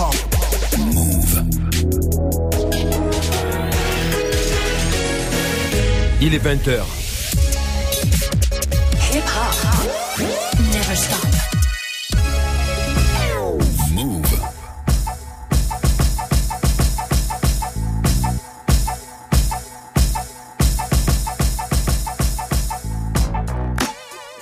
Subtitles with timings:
[0.00, 0.14] hop.
[0.78, 1.44] Move.
[6.22, 6.80] Il est 20h.
[9.12, 10.20] Hip hop.
[10.72, 11.26] Never stop.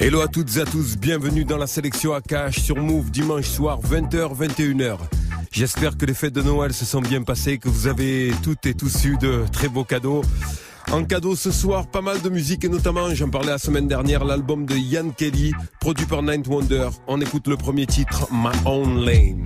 [0.00, 3.80] Hello à toutes et à tous, bienvenue dans la sélection Akash sur Move dimanche soir
[3.80, 5.17] 20h 21h.
[5.58, 8.74] J'espère que les fêtes de Noël se sont bien passées, que vous avez toutes et
[8.74, 10.22] tous eu de très beaux cadeaux.
[10.92, 14.24] En cadeau ce soir, pas mal de musique et notamment, j'en parlais la semaine dernière,
[14.24, 16.90] l'album de Ian Kelly, produit par Ninth Wonder.
[17.08, 19.44] On écoute le premier titre, My Own Lane.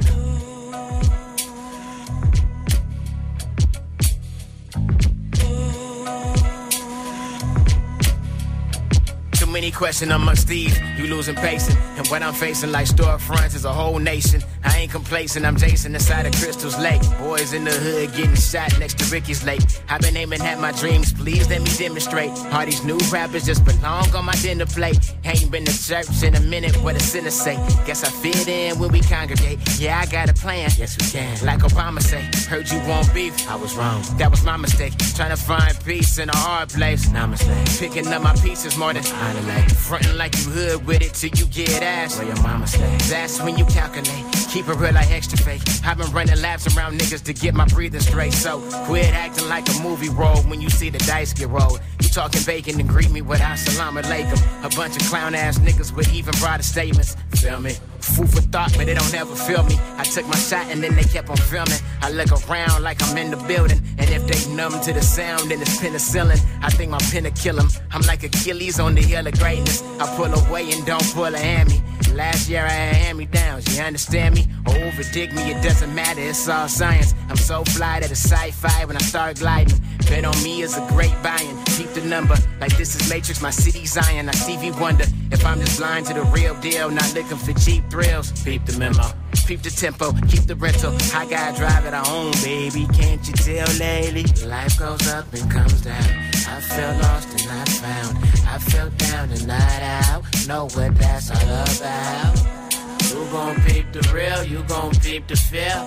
[9.63, 10.77] Too many questions amongst these.
[10.99, 11.77] You losing patience.
[11.97, 14.43] And what I'm facing like storefronts is a whole nation.
[14.65, 15.47] I ain't complacent.
[15.47, 17.01] I'm Jason inside of Crystal's Lake.
[17.19, 19.61] Boys in the hood getting shot next to Ricky's Lake.
[19.89, 21.13] I've been aiming at my dreams.
[21.13, 22.31] Please let me demonstrate.
[22.53, 24.99] All these new rappers just belong on my dinner plate.
[25.25, 26.77] Ain't been to church in a minute.
[26.83, 27.55] What a sinner say.
[27.87, 29.61] Guess I fit in when we congregate.
[29.79, 30.71] Yeah, I got a plan.
[30.77, 31.47] Yes, we can.
[31.47, 32.23] Like Obama say.
[32.49, 33.49] Heard you want beef.
[33.49, 34.03] I was wrong.
[34.19, 34.93] That was my mistake.
[35.15, 37.07] Trying to find peace in a hard place.
[37.11, 37.79] Namaste.
[37.79, 39.05] Picking up my pieces more than
[39.53, 42.17] I Frontin' like you hood with it till you get ass.
[42.17, 42.97] Where your mama stay.
[43.11, 44.25] That's when you calculate.
[44.51, 45.63] Keep it real like extra fake.
[45.85, 48.33] I've been running laps around niggas to get my breathing straight.
[48.33, 51.81] So quit acting like a movie role when you see the dice get rolled.
[52.03, 54.39] You talking bacon and greet me with assalamu alaikum.
[54.65, 57.17] A bunch of clown ass niggas with even broader statements.
[57.37, 57.75] Feel me?
[58.01, 59.77] Food for thought, but they don't ever feel me.
[59.97, 61.79] I took my shot and then they kept on filming.
[62.01, 63.81] I look around like I'm in the building.
[63.99, 66.41] And if they numb to the sound, then it's penicillin.
[66.61, 67.69] I think my pen will kill 'em.
[67.93, 69.83] I'm like Achilles on the hill of greatness.
[70.01, 71.81] I pull away and don't pull a hammy.
[72.15, 74.47] Last year I had hand downs, you understand me?
[74.67, 77.15] Or overdig me, it doesn't matter, it's all science.
[77.31, 79.81] I'm so fly that it's sci-fi when I start gliding.
[80.09, 81.57] Bet on me is a great buying.
[81.77, 84.29] Keep the number, like this is Matrix, my city Zion.
[84.29, 87.89] I Stevie Wonder if I'm just blind to the real deal, not looking for cheap
[87.91, 88.33] thrills.
[88.43, 89.05] Peep the memo,
[89.47, 90.95] peep the tempo, keep the rental.
[91.15, 92.87] I gotta drive it on, baby.
[92.93, 94.25] Can't you tell lately?
[94.47, 96.05] Life goes up and comes down.
[96.49, 98.19] I felt lost and not found.
[98.47, 100.25] I felt down and not out.
[100.47, 102.63] Know what that's all about.
[103.11, 105.83] You gon' peep the real, you gon' peep the feel.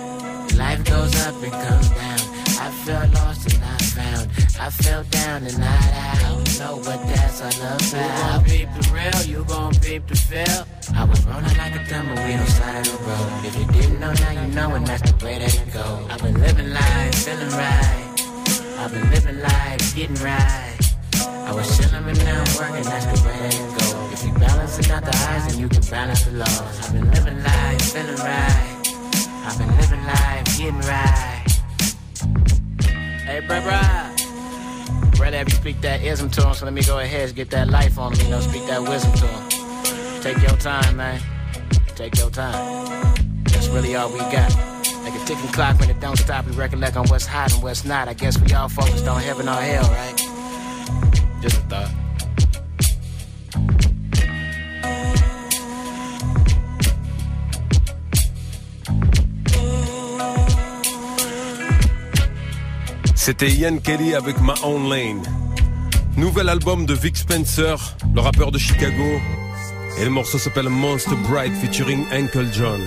[0.57, 2.24] Life goes up and comes down.
[2.57, 4.29] I felt lost and not found.
[4.59, 6.59] I felt down and not out.
[6.59, 7.81] Know what that's all about.
[7.83, 10.67] You gon' peep the real, you gon' peep the feel.
[10.95, 13.45] I was rolling like a tumbleweed on side of the road.
[13.45, 16.07] If you didn't know, now you know, and that's the way that it go.
[16.09, 18.15] I've been living life, feeling right.
[18.79, 20.77] I've been living life, getting right.
[21.47, 24.09] I was chillin', but now I'm working, that's the way that it go.
[24.13, 26.79] If you balancing out the highs, then you can balance the lows.
[26.81, 28.81] I've been living life, feeling right.
[29.45, 31.34] I've been living life, getting right.
[33.35, 35.19] Hey, bruh, bruh.
[35.19, 37.49] Rather have you speak that ism to him, so let me go ahead and get
[37.49, 40.21] that life on him, you know, speak that wisdom to him.
[40.21, 41.21] Take your time, man.
[41.95, 43.13] Take your time.
[43.43, 44.55] That's really all we got.
[45.03, 47.83] Like a ticking clock when it don't stop, we recollect on what's hot and what's
[47.83, 48.07] not.
[48.07, 50.17] I guess we all focused on heaven or hell, right?
[51.41, 52.04] Just a thought.
[63.25, 65.23] C'était Ian Kelly avec My Own Lane.
[66.15, 67.75] Nouvel album de Vic Spencer,
[68.13, 69.19] le rappeur de Chicago.
[69.97, 72.79] Et le morceau s'appelle Monster Bright featuring Uncle John.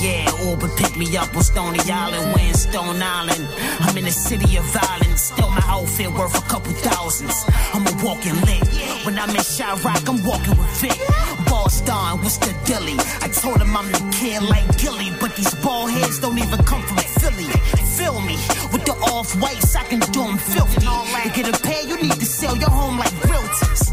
[0.00, 3.48] Yeah, Uber picked me up on Stony Island, we in Stone Island.
[3.80, 7.44] I'm in the city of violence, still my outfit worth a couple thousands.
[7.74, 8.62] I'm a walking lick.
[9.04, 10.98] When I'm in Chiraq, I'm walking with Vic.
[11.46, 12.94] Boston, what's the dilly?
[13.22, 16.82] I told him I'm the kid like Gillie, but these bald heads don't even come
[16.82, 17.50] from Philly.
[17.98, 18.36] Feel me?
[18.72, 20.86] With the off whites, I can do them filthy.
[20.86, 23.87] To get a pair, you need to sell your home like realtors.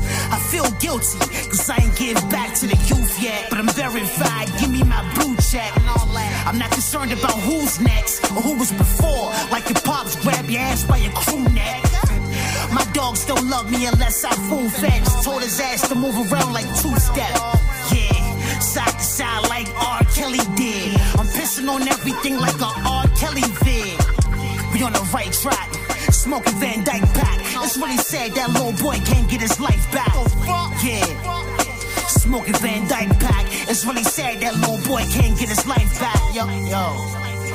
[0.56, 1.19] Feel guilty,
[1.52, 3.48] cause I ain't give back to the youth yet.
[3.50, 5.69] But I'm verified, give me my blue check.
[6.48, 9.36] I'm not concerned about who's next or who was before.
[9.52, 11.84] Like your pops grab your ass by your crew neck.
[12.72, 14.31] My dogs don't love me unless I
[14.69, 15.04] fed.
[15.04, 17.36] Just told his ass to move around like two step.
[17.92, 20.06] Yeah, side to side like R.
[20.16, 20.96] Kelly did.
[21.19, 23.07] I'm pissing on everything like a R.
[23.19, 24.00] Kelly vid.
[24.74, 25.85] We on the right track.
[26.25, 27.39] Smoking Van Dyke pack.
[27.63, 30.12] It's really sad that little boy can't get his life back.
[30.83, 31.06] Yeah.
[32.07, 33.45] Smoking Van Dyke pack.
[33.69, 36.18] It's really sad that little boy can't get his life back.
[36.33, 36.98] Yo, yo.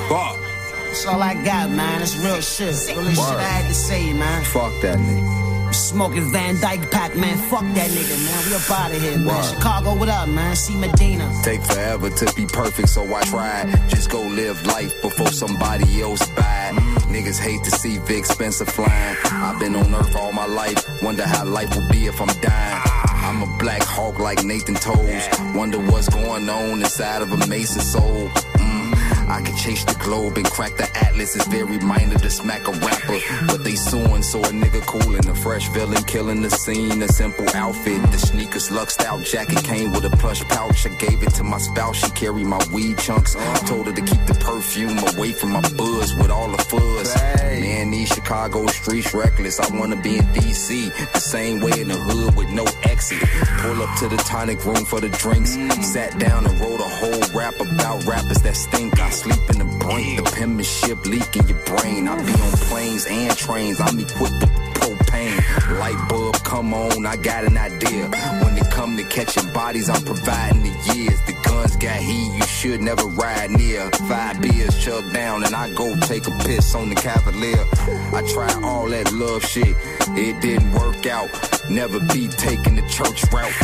[0.09, 0.39] Fuck.
[0.87, 2.01] That's all I got, man.
[2.01, 2.97] It's real shit.
[2.97, 4.45] Really shit I had to say, man.
[4.45, 5.75] Fuck that nigga.
[5.75, 7.39] Smoking Van Dyke pack, man.
[7.51, 8.49] Fuck that nigga, man.
[8.49, 9.53] We up out of here, man.
[9.53, 10.55] Chicago, what up, man?
[10.55, 11.29] See Medina.
[11.43, 13.91] Take forever to be perfect, so I tried.
[13.91, 17.00] Just go live life before somebody else buy.
[17.11, 19.17] Niggas hate to see Vic Spencer flying.
[19.25, 21.03] I've been on earth all my life.
[21.03, 22.83] Wonder how life will be if I'm dying.
[22.87, 25.55] I'm a black hawk like Nathan Toews.
[25.57, 28.29] Wonder what's going on inside of a Mason soul.
[28.29, 28.95] Mm.
[29.31, 31.37] I could chase the globe and crack the atlas.
[31.37, 33.19] It's very minor to smack a rapper.
[33.47, 37.01] But they suing, so a nigga cool in a fresh villain, killing the scene.
[37.03, 38.03] A simple outfit.
[38.11, 40.85] The sneakers luxed out jacket came with a plush pouch.
[40.85, 41.97] I gave it to my spouse.
[41.97, 43.37] She carried my weed chunks.
[43.67, 47.15] Told her to keep the perfume away from my buzz with all the fuzz.
[47.15, 49.61] Man, these Chicago streets reckless.
[49.61, 50.91] I wanna be in DC.
[51.13, 53.23] The same way in the hood with no exit.
[53.63, 55.53] Pull up to the tonic room for the drinks.
[55.87, 58.99] Sat down and wrote a whole rap about rappers that stink.
[58.99, 60.17] I sleep in the brink.
[60.17, 62.09] The penmanship leak in your brain.
[62.09, 63.81] I be on planes and trains.
[63.81, 65.79] I'm equipped with propane.
[65.79, 68.09] Light bulb, come on, I got an idea.
[68.43, 71.21] When it come to catching bodies, I'm providing the years.
[71.23, 73.89] The guns got heat, you should never ride near.
[74.09, 77.65] Five beers, shut down, and I go take a piss on the Cavalier.
[78.13, 79.77] I tried all that love shit,
[80.19, 81.31] it didn't work out.
[81.71, 83.55] Never be taking the church route.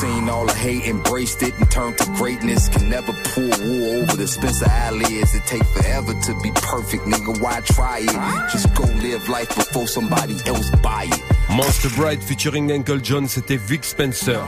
[0.00, 2.68] Seen all the hate, embraced it, and turned to greatness.
[2.68, 5.32] Can never pull wool over the Spencer eyelids.
[5.32, 7.40] It take forever to be perfect, nigga.
[7.40, 8.50] Why try it?
[8.50, 11.31] Just go live life before somebody else buy it.
[11.54, 14.40] Monster Bright featuring Uncle John, c'était Vic Spencer.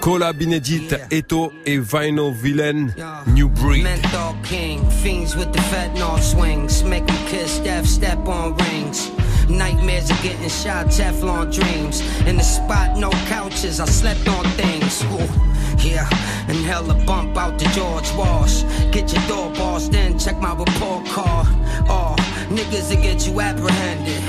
[0.00, 2.88] Collab inédite, Eto et Vinyl Villain,
[3.28, 3.84] New Breed.
[3.84, 6.82] Menthol king, fiends with the fentanyl swings.
[6.82, 9.10] Make 'em kiss death, step on rings.
[9.48, 12.02] Nightmares of getting shot, Teflon dreams.
[12.26, 15.04] In the spot, no couches, I slept on things.
[15.12, 15.28] Ooh,
[15.78, 16.08] yeah,
[16.48, 18.64] inhale a bump out the George Walsh.
[18.90, 21.46] Get your door boss, then check my report card.
[21.88, 22.16] Oh,
[22.50, 24.22] niggas that get you apprehended.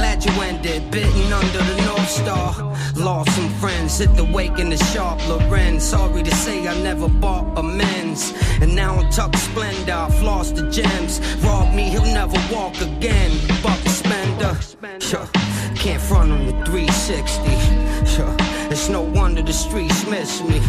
[0.00, 2.54] Glad you ended, bitten under the North Star.
[2.96, 5.78] Lost some friends, hit the wake in the sharp Loren.
[5.78, 8.32] Sorry to say I never bought amends.
[8.62, 11.20] And now I'm tucked splendor, I've lost the gems.
[11.44, 13.30] Rob me, he'll never walk again.
[13.62, 14.58] Buck spender,
[15.00, 15.28] sure.
[15.76, 18.06] Can't front on the 360.
[18.06, 18.34] Sure.
[18.72, 20.60] It's no wonder the streets miss me.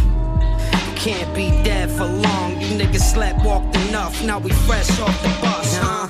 [0.94, 2.60] Can't be dead for long.
[2.60, 4.22] You niggas slept, walked enough.
[4.26, 6.08] Now we fresh off the bus, huh?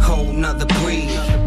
[0.00, 1.43] Whole nother breed.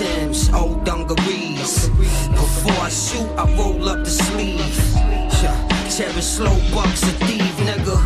[0.00, 1.90] Tims, old dungarees.
[2.30, 4.74] Before I shoot, I roll up the sleeve.
[5.94, 7.98] Cherry slow bucks a thief, nigga.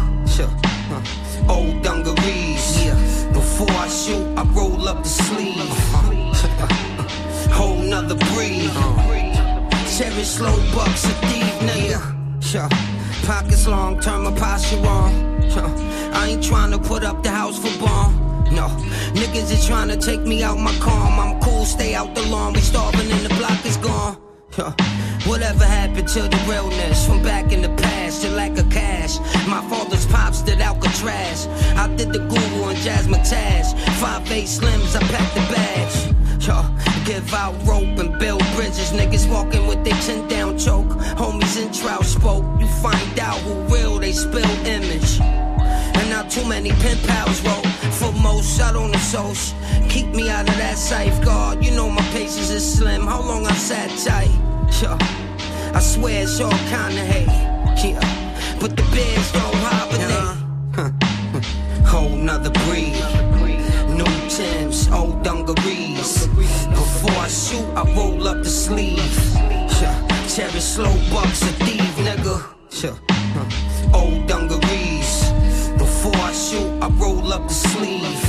[1.48, 2.66] Old dungarees.
[3.32, 5.54] Before I shoot, I roll up the sleeve.
[7.54, 8.72] Whole nother breed.
[9.96, 12.00] Cherry slow bucks a thief, nigga.
[13.24, 15.12] Pockets long, turn my posture on.
[16.12, 18.24] I ain't trying to put up the house for bomb.
[18.50, 18.66] No,
[19.14, 21.20] niggas is trying to take me out my calm.
[21.20, 22.52] I'm stay out the lawn.
[22.52, 24.16] We starving and the block is gone.
[25.26, 28.22] Whatever happened to the realness from back in the past?
[28.22, 29.18] The lack of cash.
[29.48, 31.48] My father's pops did Alcatraz.
[31.76, 33.74] I did the Google and Jasmine Taz.
[34.00, 35.44] Five eight slims, I packed the.
[36.46, 36.62] Yo,
[37.06, 38.92] give out rope and build bridges.
[38.92, 40.90] Niggas walking with their chin down choke.
[41.16, 42.44] Homies in trout spoke.
[42.60, 45.43] You find out who real, they spill image.
[45.94, 47.66] And not too many pen pals wrote.
[47.98, 49.54] For most, I don't associate.
[49.88, 51.64] Keep me out of that safeguard.
[51.64, 53.06] You know my patience is slim.
[53.06, 54.30] How long I sat tight?
[54.82, 54.98] Yeah.
[55.74, 57.28] I swear it's all kinda hate.
[57.84, 58.00] Yeah.
[58.60, 60.36] But the bears don't hibernate.
[60.76, 60.90] Huh.
[61.84, 62.94] Whole nother breed.
[63.88, 66.26] New Tims, old dungarees.
[66.26, 69.14] Before I shoot, I roll up the sleeve.
[69.80, 69.94] Yeah.
[70.26, 72.42] Cherry slow bucks a thief, nigga.
[72.82, 73.94] Yeah.
[73.94, 74.63] Old dungarees.
[76.84, 78.20] I roll up the sleeve.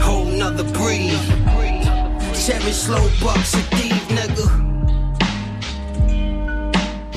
[0.00, 1.20] Whole nother breed.
[2.32, 4.48] Cherry slow bucks a thief, nigga.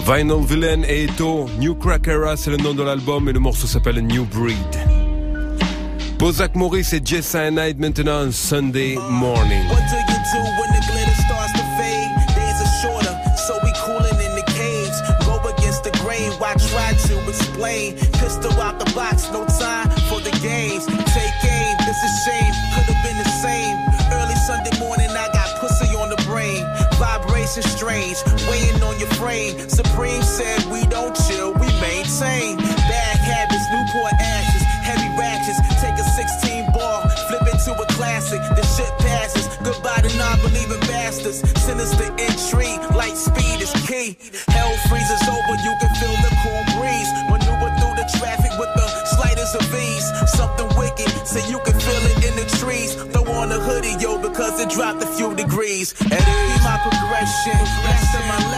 [0.04, 4.02] Vinyl Villain et Eto, New Crackera, c'est le nom de l'album et le morceau s'appelle
[4.02, 4.58] New Breed.
[6.20, 9.70] Bozack Morris et Jess Cyanide maintenant Sunday uh, Morning.
[9.70, 10.82] What do you do when the
[29.70, 29.92] Supreme.
[30.02, 32.58] Supreme said we don't chill, we maintain.
[32.58, 35.60] Bad habits, Newport ashes, heavy ratchets.
[35.82, 38.42] Take a 16 ball, flip it to a classic.
[38.56, 39.46] The shit passes.
[39.64, 41.44] Goodbye to non-believing bastards.
[41.62, 44.18] Sinister entry, light speed is key.
[44.48, 47.10] Hell freezes over, you can feel the cool breeze.
[47.30, 50.08] Maneuver through the traffic with the slightest of ease.
[50.34, 52.96] Something wicked, so you can feel it in the trees.
[53.14, 55.94] Throw on a hoodie, yo, because it dropped a few degrees.
[56.02, 57.60] And it be my progression.
[57.86, 58.51] Rest in my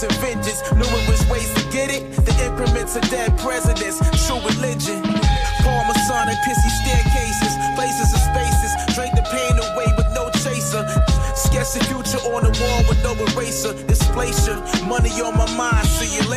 [0.00, 0.62] wars and vengeance.
[0.72, 2.12] Knew it was ways to get it.
[2.24, 5.02] The increments of dead presidents, true religion.
[5.62, 8.72] Parmesan and pissy staircases, places and spaces.
[8.94, 10.86] Drain the pain away with no chaser.
[11.34, 13.74] Sketch the future on the wall with no eraser.
[13.86, 14.56] Displacer.
[14.86, 16.29] Money on my mind, see you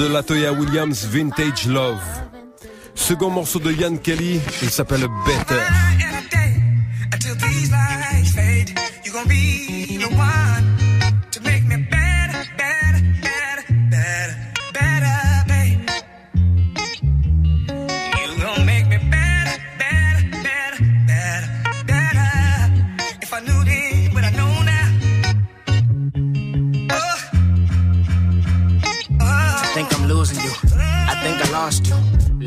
[0.00, 2.00] de Latoya Williams, Vintage Love.
[2.94, 6.19] Second morceau de Ian Kelly, il s'appelle Better.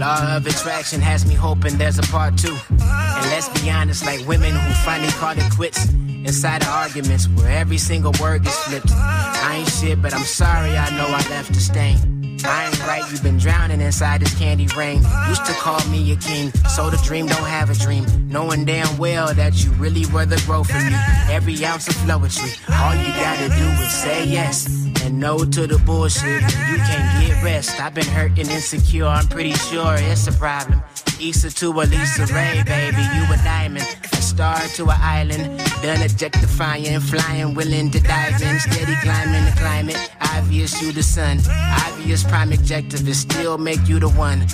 [0.03, 2.57] Law of attraction has me hoping there's a part two.
[2.69, 5.87] And let's be honest, like women who finally call it quits
[6.25, 8.91] inside of arguments where every single word gets flipped.
[8.91, 11.97] I ain't shit, but I'm sorry, I know I left a stain.
[12.43, 15.03] I ain't right, you've been drowning inside this candy rain.
[15.29, 18.05] Used to call me a king, so the dream don't have a dream.
[18.27, 20.95] Knowing damn well that you really were the growth for me.
[21.31, 24.82] Every ounce of poetry, all you gotta do is say yes.
[25.03, 27.79] And no to the bullshit, you can't get rest.
[27.81, 30.81] I've been hurt and insecure, I'm pretty sure it's a problem.
[31.19, 33.85] Issa to a Lisa Ray, baby, you a diamond.
[34.13, 39.53] A star to an island, done objectifying, flying, willing to dive in, steady climbing the
[39.57, 39.97] climate.
[40.35, 41.39] Obvious you the sun,
[41.85, 44.45] obvious prime objective is still make you the one.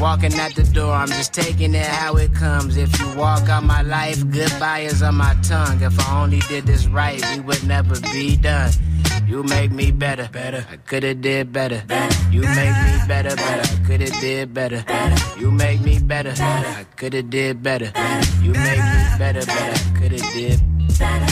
[0.00, 2.76] Walking out the door, I'm just taking it how it comes.
[2.76, 5.82] If you walk out my life, goodbye is on my tongue.
[5.82, 8.72] If I only did this right, we would never be done.
[9.26, 10.66] You make me better, better.
[10.70, 11.82] I coulda did better.
[12.30, 13.74] You make me better, better.
[13.74, 14.84] I coulda did better.
[15.38, 16.68] You make me better, better.
[16.68, 17.92] I coulda did better.
[18.42, 19.74] You make me better, better.
[19.74, 20.60] I coulda did
[20.98, 21.26] better.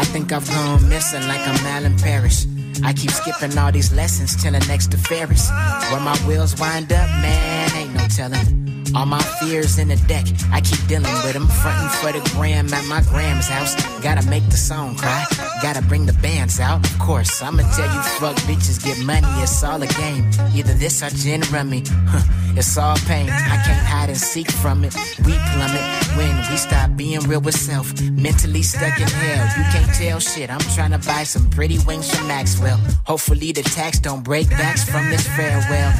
[0.00, 2.46] I think I've gone missing like I'm Alan Parrish.
[2.84, 5.50] I keep skipping all these lessons till the next to Ferris.
[5.90, 8.67] Where my wheels wind up, man, ain't no telling.
[8.94, 11.46] All my fears in the deck, I keep dealing with them.
[11.46, 13.74] Frontin' for the gram at my gram's house.
[14.02, 15.24] Gotta make the song cry,
[15.62, 16.84] gotta bring the bands out.
[16.84, 20.30] Of course, I'ma tell you, fuck bitches, get money, it's all a game.
[20.54, 22.22] Either this or gin rummy, huh,
[22.56, 23.28] it's all pain.
[23.28, 24.94] I can't hide and seek from it.
[25.24, 27.86] We plummet when we stop being real with self.
[28.10, 30.50] Mentally stuck in hell, you can't tell shit.
[30.50, 32.78] I'm trying to buy some pretty wings from Maxwell.
[33.06, 35.92] Hopefully the tax don't break backs from this farewell.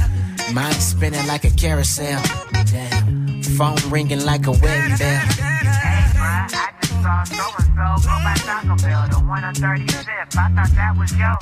[0.52, 2.20] Mind spinning like a carousel.
[2.72, 3.42] Damn.
[3.56, 5.22] Phone ringing like a wedding bell.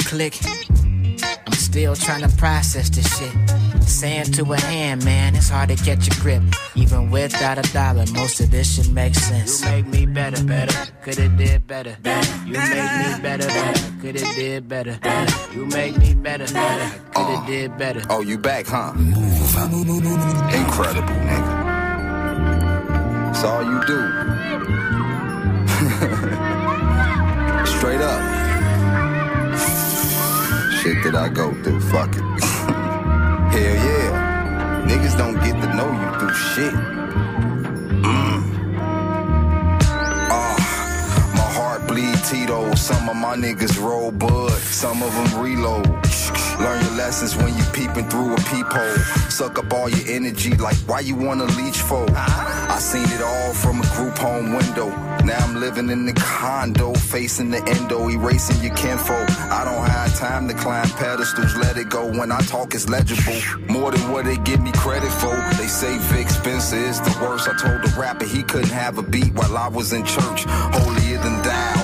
[0.04, 0.34] Click.
[1.46, 3.32] I'm still trying to process this shit.
[3.82, 6.42] Saying to a hand, man, it's hard to catch a grip.
[6.74, 9.62] Even without a dollar, most of this shit makes sense.
[9.62, 10.92] You make me better, better.
[11.02, 11.96] Coulda did better.
[12.46, 13.80] You make me better, better.
[14.00, 14.98] Coulda did better.
[15.52, 16.98] You make me better, better.
[17.12, 18.02] Coulda did better.
[18.10, 18.92] Oh, you back, huh?
[18.94, 19.56] Move.
[20.54, 21.52] Incredible, nigga.
[23.30, 24.00] It's all you do.
[27.76, 28.35] Straight up.
[30.86, 32.22] Shit that I go through, fuck it.
[33.50, 34.86] Hell yeah.
[34.86, 36.72] Niggas don't get to know you through shit.
[38.06, 38.40] Mm.
[40.30, 42.72] Ah, my heart bleed Tito.
[42.76, 45.88] Some of my niggas roll bud, some of them reload.
[46.60, 48.96] Learn your lessons when you peeping through a peephole.
[49.28, 52.06] Suck up all your energy like why you wanna leech for?
[52.14, 55.15] I seen it all from a group home window.
[55.26, 59.28] Now I'm living in the condo, facing the endo, erasing your kinfolk.
[59.50, 62.06] I don't have time to climb pedestals, let it go.
[62.06, 63.34] When I talk, it's legible.
[63.68, 65.34] More than what they give me credit for.
[65.58, 67.48] They say Vic Spencer is the worst.
[67.48, 70.44] I told the rapper he couldn't have a beat while I was in church.
[70.46, 71.74] Holier than thou.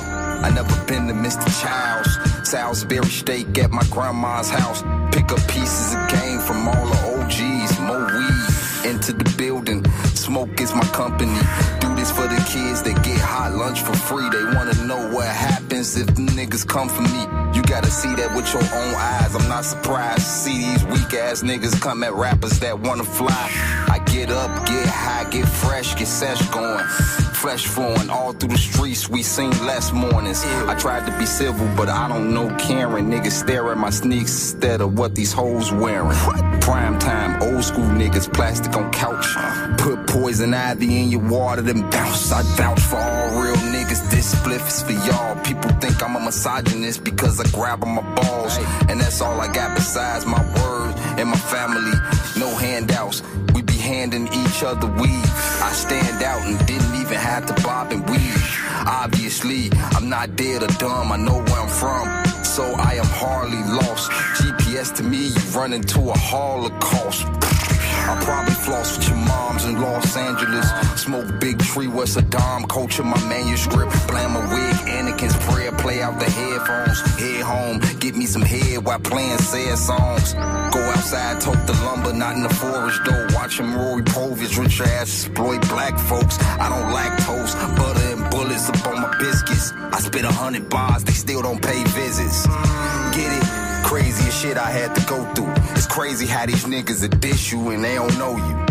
[0.45, 1.49] I never been to Mr.
[1.61, 2.49] Child's.
[2.49, 4.83] Salisbury steak at my grandma's house.
[5.13, 7.81] Pick up pieces of game from all the OGs.
[7.81, 9.85] More weed into the building.
[10.15, 11.39] Smoke is my company.
[11.81, 12.83] Do this for the kids
[13.33, 14.29] hot lunch for free.
[14.29, 17.23] They wanna know what happens if the niggas come for me.
[17.57, 19.35] You gotta see that with your own eyes.
[19.35, 23.49] I'm not surprised to see these weak ass niggas come at rappers that wanna fly.
[23.88, 26.85] I get up, get high, get fresh, get sesh going.
[27.42, 30.45] Flesh flowing all through the streets, we seen less mornings.
[30.45, 33.11] I tried to be civil, but I don't know Karen.
[33.11, 36.16] Niggas stare at my sneaks instead of what these hoes wearing.
[36.61, 39.27] Prime time, old school niggas, plastic on couch.
[39.79, 42.31] Put poison ivy in your water, then bounce.
[42.31, 44.11] I vouch for all real niggas.
[44.11, 45.37] This spliff is for y'all.
[45.42, 48.59] People think I'm a misogynist because I grab on my balls.
[48.88, 51.96] And that's all I got besides my word and my family.
[52.38, 53.22] No handouts.
[53.55, 55.29] We be handing each other weed.
[55.68, 58.61] I stand out and didn't even have to bob and weave.
[58.87, 61.11] Obviously, I'm not dead or dumb.
[61.11, 62.44] I know where I'm from.
[62.44, 64.11] So I am hardly lost.
[64.37, 67.52] GPS to me, you run into a holocaust.
[68.03, 70.67] I probably floss with your moms in Los Angeles.
[71.01, 73.93] Smoke big tree where Saddam culture my manuscript.
[74.09, 77.01] Blam a wig, Anakin's prayer, play out the headphones.
[77.21, 80.35] Head home, get me some head while playing sad songs.
[80.75, 83.27] Go outside, tote the lumber, not in the forest though.
[83.37, 86.38] Watch Watching Rory Povich, rich ass exploit black folks.
[86.41, 89.73] I don't like lactose, butter and bullets up on my biscuits.
[89.93, 92.47] I spit a hundred bars, they still don't pay visits.
[93.15, 93.62] Get it?
[93.93, 95.53] Craziest shit I had to go through.
[95.77, 98.65] It's crazy how these niggas will dish you and they don't know you.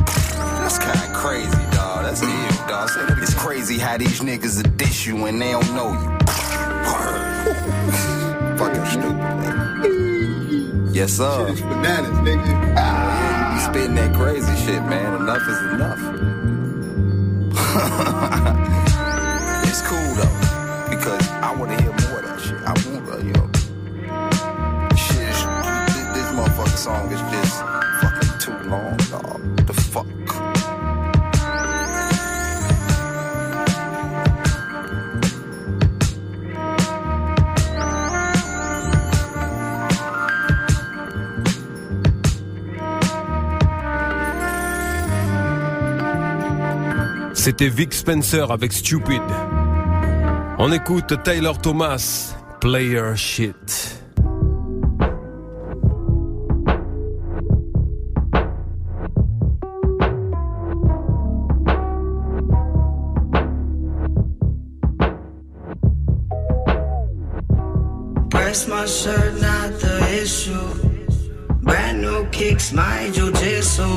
[0.57, 2.05] That's kinda crazy, dawg.
[2.05, 2.29] That's ill,
[2.67, 2.89] dawg.
[2.89, 6.09] Say that It's crazy how these niggas will dish you and they don't know you.
[6.89, 7.53] Word.
[8.57, 10.89] Fucking stupid, man.
[10.91, 11.45] Yes, sir.
[11.49, 12.73] Shit is bananas, nigga.
[12.79, 13.53] Ah.
[13.53, 15.13] You spitting that crazy shit, man.
[15.21, 15.99] Enough is enough.
[19.69, 20.35] it's cool though,
[20.89, 21.90] because I want to hear
[26.81, 27.61] song is just
[28.01, 29.67] fucking too long, dog.
[29.67, 30.07] The fuck?
[47.35, 49.21] C'était Vic Spencer avec Stupid.
[50.57, 54.00] On écoute Taylor Thomas, Player Shit.
[68.81, 70.67] My shirt, not the issue.
[71.61, 73.87] Brand new kicks, my jujitsu.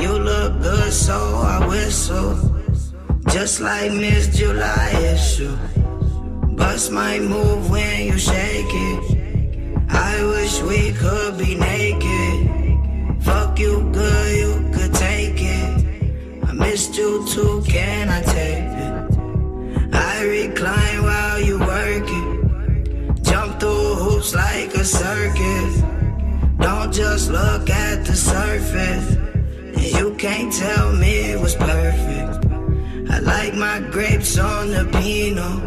[0.00, 1.18] You look good, so
[1.54, 2.36] I whistle.
[3.32, 5.56] Just like Miss July issue.
[6.54, 9.02] Bust my move when you shake it.
[9.88, 13.24] I wish we could be naked.
[13.24, 16.44] Fuck you good, you could take it.
[16.46, 19.94] I missed you too, can I take it?
[19.94, 21.53] I recline while you.
[23.34, 25.82] Jump through hoops like a circus.
[26.60, 29.16] Don't just look at the surface.
[29.74, 32.46] And you can't tell me it was perfect.
[33.10, 35.62] I like my grapes on the Pinot.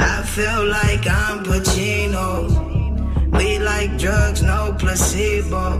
[0.00, 2.50] I feel like I'm Pacino.
[3.38, 5.78] We like drugs, no placebo.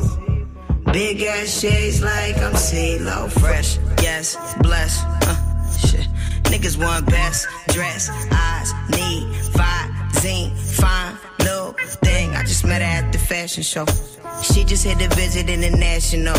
[0.93, 3.33] Big ass shades like I'm CeeLo.
[3.41, 5.05] Fresh, yes, blessed.
[5.05, 6.07] Uh, shit.
[6.45, 11.73] Niggas want best dress, eyes, need, five, zine, fine, little
[12.03, 12.31] thing.
[12.37, 13.85] I just met her at the fashion show.
[14.43, 16.37] She just hit a visit international.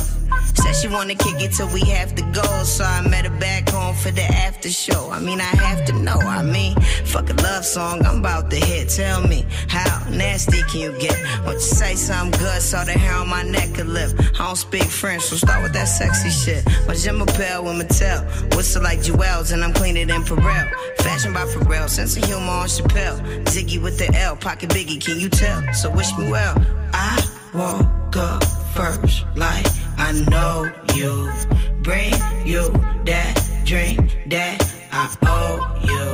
[0.56, 2.64] Said she wanna kick it till we have to go.
[2.64, 5.10] So I met her back home for the after show.
[5.12, 6.18] I mean, I have to know.
[6.18, 8.90] I mean, fuck a love song, I'm about to hit.
[8.90, 11.18] Tell me, how nasty can you get?
[11.44, 14.20] Won't you say something good so the hair on my neck could lift?
[14.40, 16.66] I don't speak French, so start with that sexy shit.
[16.88, 18.56] My gym pale with Mattel.
[18.56, 20.70] Whistle like Jewels, and I'm cleaner than Pharrell.
[20.98, 23.20] Fashion by Pharrell, sense of humor on Chappelle.
[23.46, 25.62] Ziggy with the L, pocket biggie, can you tell?
[25.74, 26.56] So wish me well.
[26.94, 29.66] I woke up first, like
[29.98, 31.32] I know you.
[31.82, 32.14] Bring
[32.46, 32.64] you
[33.06, 34.58] that drink that
[34.92, 36.06] I owe you.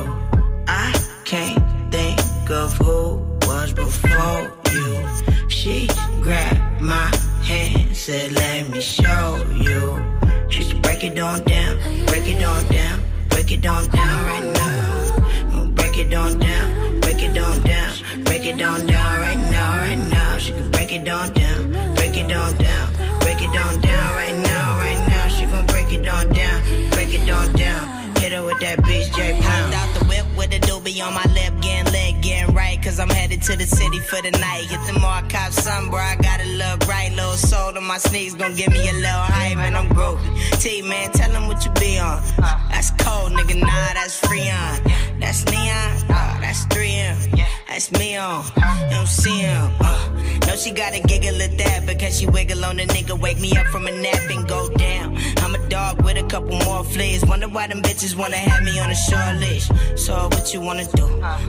[0.68, 0.92] I
[1.24, 5.48] can't think of who was before you.
[5.48, 5.88] She
[6.20, 7.10] grabbed my
[7.42, 10.00] hand, said, Let me show you.
[10.48, 11.76] She said, Break it on down,
[12.06, 14.82] break it on down, break it on down right now.
[15.92, 19.41] Break it on down, break it on down, break it on down right now,
[20.92, 22.52] break it down, break it down,
[23.20, 23.80] break it down
[24.12, 25.28] right now, right now.
[25.28, 26.28] She gon' break it down,
[26.90, 28.16] break it down.
[28.18, 29.41] Hit her with that bitch, J
[31.00, 32.80] on my lip, getting lit, getting right.
[32.82, 34.66] Cause I'm headed to the city for the night.
[34.68, 35.98] Hit the cop some, bro.
[35.98, 37.10] I gotta look right.
[37.10, 40.60] Little soul on my sneaks, gon' give me a little hype, and I'm groovy.
[40.60, 42.22] T, man, tell them what you be on.
[42.70, 45.20] That's cold, nigga, nah, that's Freon.
[45.20, 47.46] That's neon, uh, that's 3M.
[47.68, 48.44] That's me on,
[48.90, 49.70] don't see him.
[50.46, 53.18] Know she got a giggle at that because she wiggle on the nigga.
[53.18, 55.16] Wake me up from a nap and go down.
[55.38, 57.24] I'm a dog with a couple more fleas.
[57.24, 59.70] Wonder why them bitches wanna have me on a short leash.
[59.96, 61.06] So what you wanna do?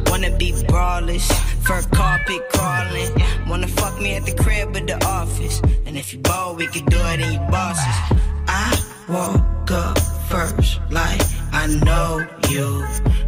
[0.10, 1.32] Wanna be brawlers,
[1.64, 3.12] fur carpet crawling.
[3.48, 5.62] Wanna fuck me at the crib or the office.
[5.86, 8.18] And if you bold, we could do it in your bosses.
[8.48, 8.70] I
[9.10, 12.86] woke up first, like I know you.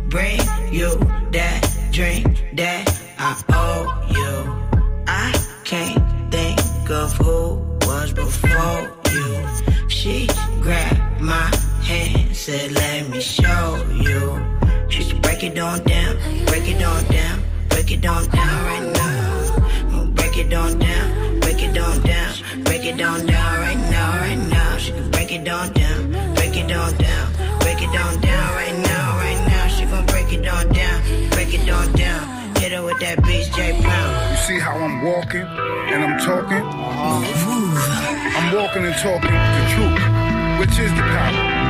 [0.09, 0.39] Bring
[0.71, 0.89] you
[1.31, 2.83] that drink that
[3.19, 5.03] I owe you.
[5.07, 7.55] I can't think of who
[7.87, 9.87] was before you.
[9.87, 10.27] She
[10.61, 11.51] grabbed my
[11.83, 14.54] hand, said, Let me show you.
[14.89, 18.93] She said, Break it on down, break it on down, break it on down right
[18.93, 19.15] now.
[20.15, 24.49] Break it on down, break it on down, break it on down right now, right
[24.49, 24.77] now.
[24.77, 28.77] She can break it on down, break it on down, break it on down right
[28.83, 29.67] now, right now.
[29.67, 32.55] She gon' break it on down, break it on down.
[32.57, 34.31] Hit her with that beast J Pound.
[34.31, 36.61] You see how I'm walking and I'm talking?
[36.61, 41.64] I'm walking and talking the truth, which is the power.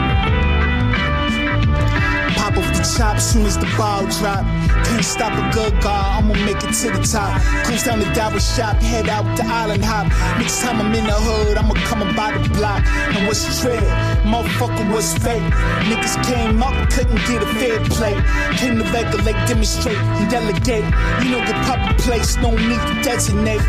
[2.93, 4.64] Top soon as the ball drop.
[4.95, 7.41] Can't stop a good guy, I'ma make it to the top.
[7.65, 10.08] Cruise down the Dower shop, head out to Island Hop.
[10.39, 12.79] Next time I'm in the hood, I'ma come and buy the block.
[13.12, 13.84] And what's trade?
[14.23, 15.43] Motherfucker was fake.
[15.91, 18.15] Niggas came up, couldn't get a fair play.
[18.55, 20.88] Came to regulate, demonstrate, and delegate.
[21.19, 23.60] You know the proper place, no need to designate.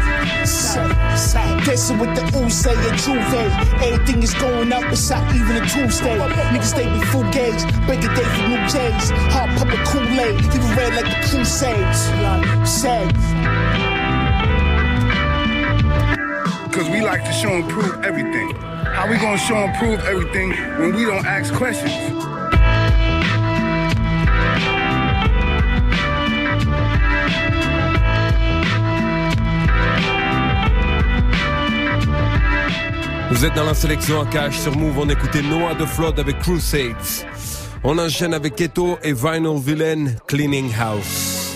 [0.47, 3.35] Say, guessing what the say at Juve.
[3.83, 6.19] Everything is going up, it's not even a Tuesday.
[6.55, 9.11] Niggas they be full gauge, break a day for new J's.
[9.35, 12.01] Hot pepper Kool-Aid, even red like the Crusades.
[12.69, 13.09] Say.
[16.73, 18.51] Cause we like to show and prove everything.
[18.95, 21.93] How we gonna show and prove everything when we don't ask questions?
[33.31, 34.99] Vous êtes dans la sélection à cash sur Mouv'.
[34.99, 37.27] On écoutait Noah de Flood avec Crusades.
[37.89, 41.55] On enchaîne avec Eto et Vinyl Villain Cleaning House.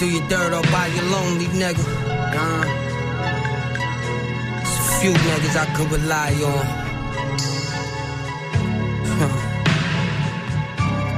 [0.00, 1.78] Do your dirt all by your lonely nigga.
[1.78, 2.64] Uh,
[4.64, 6.66] there's a few niggas I could rely on.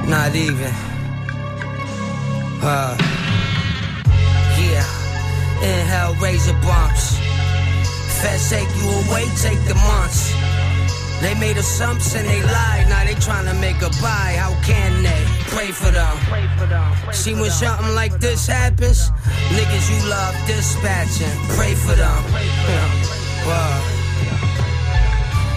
[0.07, 0.71] Not even.
[2.61, 2.95] Uh,
[4.61, 4.85] yeah.
[5.63, 7.17] Inhale, razor bumps.
[8.21, 10.58] Feds take you away, take the months.
[11.21, 12.87] They made assumptions, they lied.
[12.87, 14.39] Now they trying to make a buy.
[14.39, 15.23] How can they?
[15.51, 16.15] Pray for them.
[17.13, 19.11] See when something like this happens,
[19.51, 21.35] niggas you love dispatching.
[21.55, 22.23] Pray for them.
[23.39, 23.99] Wow.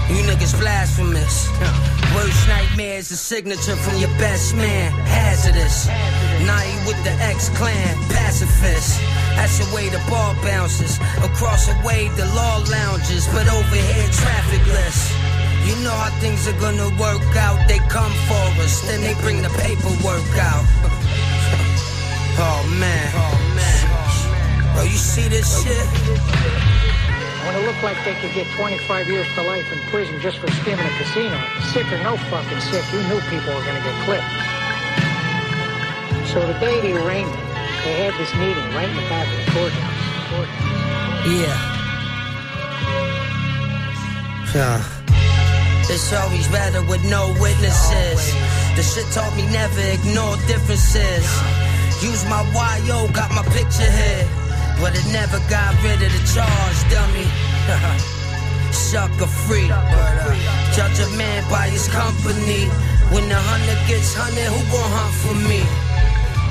[0.09, 1.48] You niggas blasphemous.
[2.14, 4.92] Worst nightmare is a signature from your best man.
[5.07, 5.88] Hazardous.
[6.46, 7.96] Night with the X clan.
[8.09, 9.01] Pacifist.
[9.37, 10.98] That's the way the ball bounces.
[11.18, 13.27] Across the way, the law lounges.
[13.29, 15.21] But over here, trafficless.
[15.62, 17.59] You know how things are gonna work out.
[17.68, 20.66] They come for us, then they bring the paperwork out.
[22.42, 23.11] oh man.
[23.14, 24.75] Oh man.
[24.75, 25.87] Bro, you see this shit?
[27.46, 30.51] When it looked like they could get 25 years to life in prison just for
[30.51, 31.38] skimming a casino,
[31.72, 34.25] sick or no fucking sick, you knew people were gonna get clipped.
[36.33, 37.37] So the day the arraignment,
[37.85, 39.92] they had this meeting right in the back of the courthouse.
[40.31, 41.27] courthouse.
[41.29, 41.72] Yeah.
[44.55, 45.03] Yeah.
[45.92, 48.33] It's always better with no witnesses.
[48.76, 51.28] The shit taught me never ignore differences.
[52.00, 52.40] Use my
[52.88, 54.24] YO, got my picture here.
[54.81, 57.28] But it never got rid of the charge, dummy.
[58.72, 59.68] Sucker free.
[60.72, 62.72] Judge a man by his company.
[63.12, 65.61] When the hunter gets hunted, who gon' hunt for me?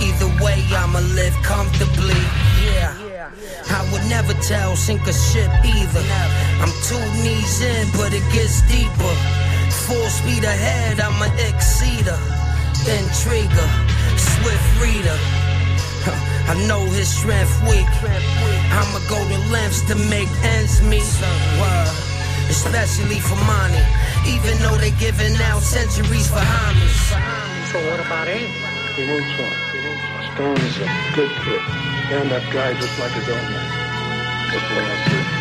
[0.06, 2.22] Either way, I'ma live comfortably.
[2.62, 3.01] Yeah.
[3.70, 6.04] I would never tell, sink a ship either.
[6.62, 9.16] I'm two knees in, but it gets deeper.
[9.88, 12.20] Full speed ahead, I'm an exceeder.
[12.86, 13.70] Intriguer,
[14.18, 15.18] swift reader.
[16.52, 17.88] I know his strength weak.
[18.04, 21.06] I'ma go to lengths to make ends meet.
[21.60, 21.90] Word.
[22.50, 23.84] Especially for money.
[24.28, 27.72] Even though they giving out centuries for homies.
[27.72, 28.52] So what about Amy?
[28.96, 29.62] He won't talk.
[30.34, 31.81] Stone is a good kid.
[32.12, 33.72] And that guy just like his own man.
[34.52, 35.32] That's the way I see it.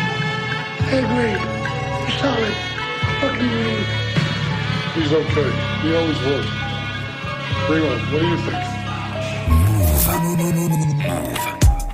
[0.87, 1.35] Hey, Reed.
[1.35, 2.55] You solid.
[3.19, 3.83] Fucking Reed.
[4.95, 5.51] He's okay.
[5.83, 6.47] He always was.
[7.67, 7.83] Bring.
[7.83, 8.55] What do you think?
[9.51, 9.99] Move.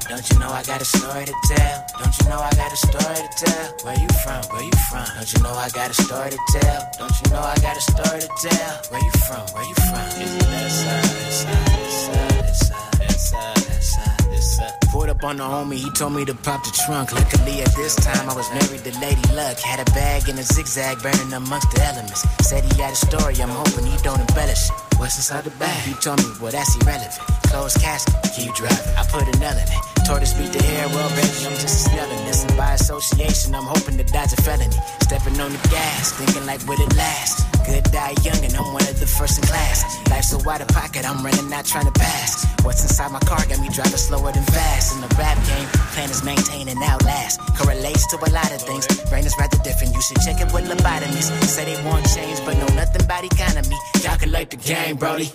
[0.08, 1.86] Don't you know I got a story to tell?
[1.98, 3.74] Don't you know I got a story to tell?
[3.82, 4.46] Where you from?
[4.54, 5.10] Where you from?
[5.18, 6.86] Don't you know I got a story to tell?
[7.02, 8.78] Don't you know I got a story to tell?
[8.94, 9.42] Where you from?
[9.58, 10.06] Where you from?
[10.22, 11.02] Is it that side?
[11.18, 11.66] That side?
[11.66, 12.94] That side?
[12.94, 13.58] That side?
[13.58, 14.17] That side?
[14.38, 14.60] This?
[14.60, 14.70] Uh.
[14.94, 17.12] Pulled up on the homie, he told me to pop the trunk.
[17.12, 19.58] Luckily at this time I was married to Lady Luck.
[19.58, 22.22] Had a bag in a zigzag burning amongst the elements.
[22.46, 24.78] Said he had a story, I'm hoping he don't embellish it.
[25.02, 25.82] What's inside the bag?
[25.90, 27.18] He told me, well that's irrelevant.
[27.50, 28.94] Closed casket, keep driving.
[28.94, 29.58] I put an L.
[30.06, 32.26] Tortoise beat the hair, well baby, I'm just a snellin'.
[32.30, 32.46] this.
[32.46, 34.78] And by association, I'm hoping to dodge a felony.
[35.02, 37.47] Stepping on the gas, thinking like will it last?
[37.68, 39.84] Good die young and I'm one of the first in class.
[40.10, 42.48] Life's so wide of pocket, I'm running out trying to pass.
[42.64, 44.96] What's inside my car got me driving slower than fast.
[44.96, 47.42] In the rap game, plan is maintain and outlast.
[47.60, 48.88] Correlates to a lot of things.
[49.10, 51.28] Brain is rather different, you should check it with lobotomies.
[51.44, 53.76] Say they want change, but know nothing about economy.
[54.02, 55.32] Calculate the game, Brody.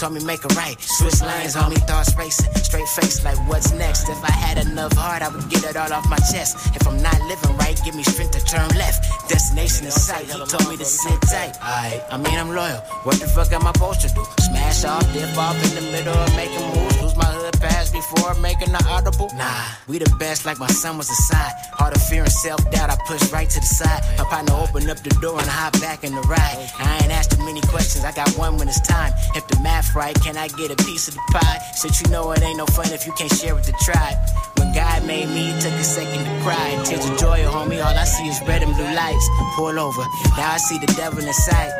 [0.00, 2.50] Told me make a right, switch lanes, homie, thoughts racing.
[2.54, 4.08] Straight face like what's next.
[4.08, 6.56] If I had enough heart, I would get it all off my chest.
[6.74, 9.28] If I'm not living right, give me strength to turn left.
[9.28, 11.54] Destination in sight, he told me to sit tight.
[11.60, 12.80] Alright, I mean I'm loyal.
[13.04, 14.24] What the fuck am I supposed to do?
[14.40, 18.34] Smash off, dip off in the middle of making moves, lose my hood pass before
[18.40, 19.30] making the audible?
[19.36, 21.52] Nah, we the best like my son was aside.
[21.72, 24.02] Heart of fear and self doubt, I push right to the side.
[24.18, 26.56] My partner open up the door and hop back in the ride.
[26.78, 29.12] I ain't asking many questions, I got one when it's time.
[29.34, 31.58] If the math right, can I get a piece of the pie?
[31.74, 34.16] Since you know it ain't no fun if you can't share with the tribe.
[34.58, 36.80] When God made me, took a second to cry.
[36.84, 39.28] Tears of joy, homie, all I see is red and blue lights.
[39.56, 40.02] Pull over,
[40.36, 41.72] now I see the devil inside.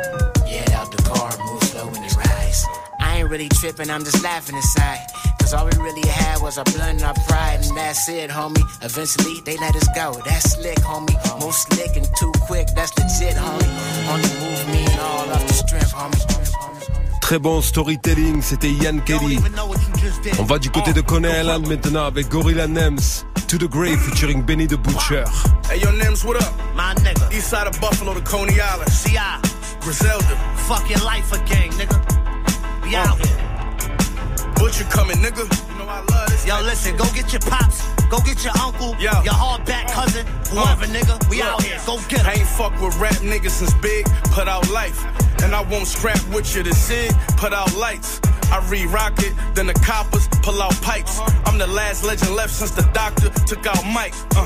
[0.47, 2.65] Yeah, out the car, move slow when it rise.
[2.99, 4.99] I ain't really tripping, I'm just laughing inside.
[5.39, 8.63] Cause all we really had was our blood and our pride, and that's it, homie.
[8.83, 10.19] Eventually, they let us go.
[10.25, 11.17] That's slick, homie.
[11.39, 14.09] More slick and too quick, that's legit, homie.
[14.09, 16.70] Only move, me and all off the strength, homie.
[17.31, 19.39] Très bon storytelling, c'était Ian Kelly.
[20.37, 23.23] On va du côté de Coney Island maintenant avec Gorilla Nems.
[23.47, 25.23] To the Grave featuring Benny the Butcher.
[25.69, 26.51] Hey, yo, Nims, what up?
[26.75, 27.31] My nigga.
[27.31, 28.91] East side of Buffalo to Coney Island.
[28.91, 29.39] C.I.
[29.79, 30.35] Griselda.
[30.67, 31.95] Fuck your life again, nigga.
[32.83, 34.51] We out here.
[34.55, 35.47] Butcher coming, nigga.
[35.71, 36.45] You know I love this.
[36.45, 39.09] Yo, listen, go get your pops, go get your uncle, Yo.
[39.23, 41.15] your hardback cousin, whoever, nigga.
[41.29, 41.79] We Look, out here.
[41.85, 42.25] Go get 'em.
[42.27, 44.99] I ain't fuck with rap niggas since Big put out life.
[45.43, 48.19] And I won't scrap with you to Sid put out lights.
[48.51, 51.19] I re-rock it, then the coppers pull out pipes.
[51.45, 54.13] I'm the last legend left since the doctor took out Mike.
[54.35, 54.45] Uh.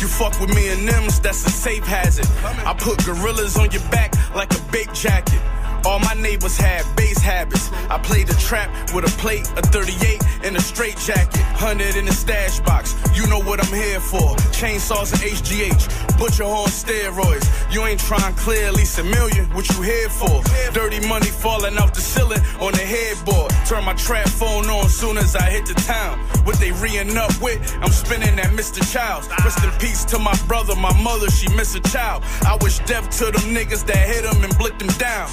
[0.00, 2.26] You fuck with me and Nems, that's a safe hazard.
[2.64, 5.38] I put gorillas on your back like a bait jacket.
[5.84, 7.70] All my neighbors had base habits.
[7.88, 11.40] I played the trap with a plate, a 38, and a straight jacket.
[11.60, 12.94] 100 in the stash box.
[13.14, 14.36] You know what I'm here for.
[14.52, 16.18] Chainsaws and HGH.
[16.18, 17.46] Butcher horn steroids.
[17.72, 19.46] You ain't trying clear at least a million.
[19.54, 20.42] What you here for?
[20.72, 23.50] Dirty money falling off the ceiling on the headboard.
[23.66, 26.18] Turn my trap phone on soon as I hit the town.
[26.44, 28.80] What they re up with, I'm spinning that Mr.
[28.92, 29.28] Childs.
[29.44, 32.22] Rest in peace to my brother, my mother, she miss a child.
[32.42, 35.30] I wish death to them niggas that hit him and blicked them down.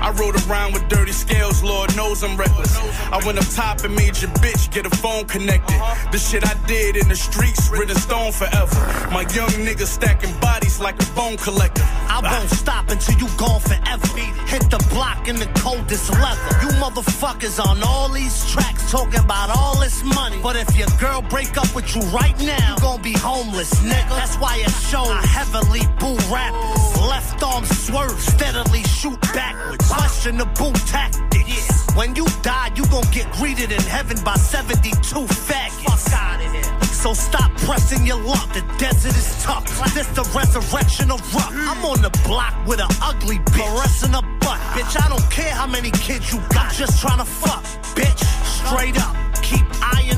[0.00, 2.76] I rode around with dirty scales, Lord knows I'm reckless.
[3.10, 5.78] I went up top and made your bitch get a phone connected.
[6.12, 8.76] The shit I did in the streets, written stone forever.
[9.10, 11.82] My young niggas stacking bodies like a bone collector.
[11.84, 14.06] I won't stop until you gone forever.
[14.46, 16.50] Hit the block in the coldest leather.
[16.62, 20.38] You motherfuckers on all these tracks talking about all this money.
[20.42, 24.10] But if your girl break up with you right now, you gon' be homeless, nigga.
[24.10, 27.00] That's why it shows I heavily boo rappers.
[27.00, 29.85] Left arm swerve, steadily shoot backwards.
[29.88, 31.86] Questionable tactics.
[31.94, 34.90] When you die, you gon' get greeted in heaven by 72
[35.26, 36.10] faggots.
[36.10, 36.86] Fuck out of here.
[36.92, 38.52] So stop pressing your luck.
[38.52, 39.64] The desert is tough.
[39.94, 41.52] This the resurrection of rock.
[41.52, 41.68] Mm.
[41.68, 43.64] I'm on the block with an ugly bitch.
[43.64, 44.60] Caressing a butt.
[44.74, 46.72] Bitch, I don't care how many kids you got.
[46.72, 47.62] Just tryna fuck,
[47.94, 48.22] bitch.
[48.44, 49.14] Straight up.
[49.42, 49.66] Keep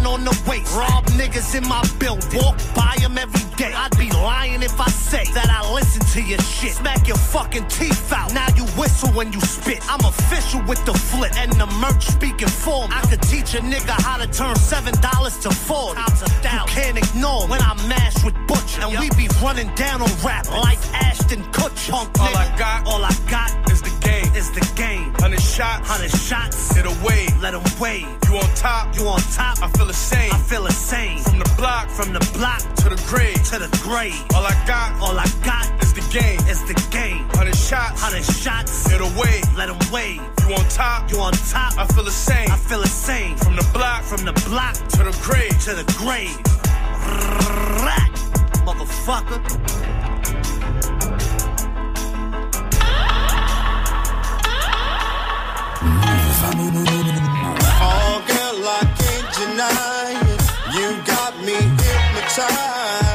[0.06, 0.74] on the waist.
[0.76, 2.28] Rob niggas in my building.
[2.40, 3.72] Walk by them every day.
[3.72, 6.72] I'd be lying if I say that I listen to your shit.
[6.72, 8.32] Smack your fucking teeth out.
[8.34, 9.80] Now you whistle when you spit.
[9.90, 12.94] I'm official with the flip and the merch speaking for me.
[12.94, 15.94] I could teach a nigga how to turn seven dollars to four.
[15.94, 16.68] Times a thousand.
[16.68, 20.48] You can't ignore when I mash with Butch and we be running down on rap
[20.50, 21.92] like Ashton Kutcher.
[21.92, 24.28] All I got all I got is the game.
[24.40, 25.12] is the game.
[25.22, 27.32] Hundred shots, Hundred shots, hit a wave.
[27.44, 28.08] let 'em wave.
[28.28, 30.32] You on top, You on top, I feel the same.
[30.32, 31.18] I feel the same.
[31.28, 33.40] From the block From the block to the grave.
[33.50, 34.18] to the grave.
[34.34, 36.40] All I got All I got is the game.
[36.52, 37.22] is the game.
[37.38, 39.44] Hundred shots, Hundred shots, hit a wave.
[39.60, 40.22] let 'em wave.
[40.42, 42.50] You on top, You on top, I feel the same.
[42.56, 43.36] I feel the same.
[43.44, 45.54] From the block From the block to the grave.
[45.66, 46.36] to the grave.
[47.86, 48.14] Rat,
[56.40, 60.42] Oh, girl, I can't deny it.
[60.74, 63.07] You got me hypnotized.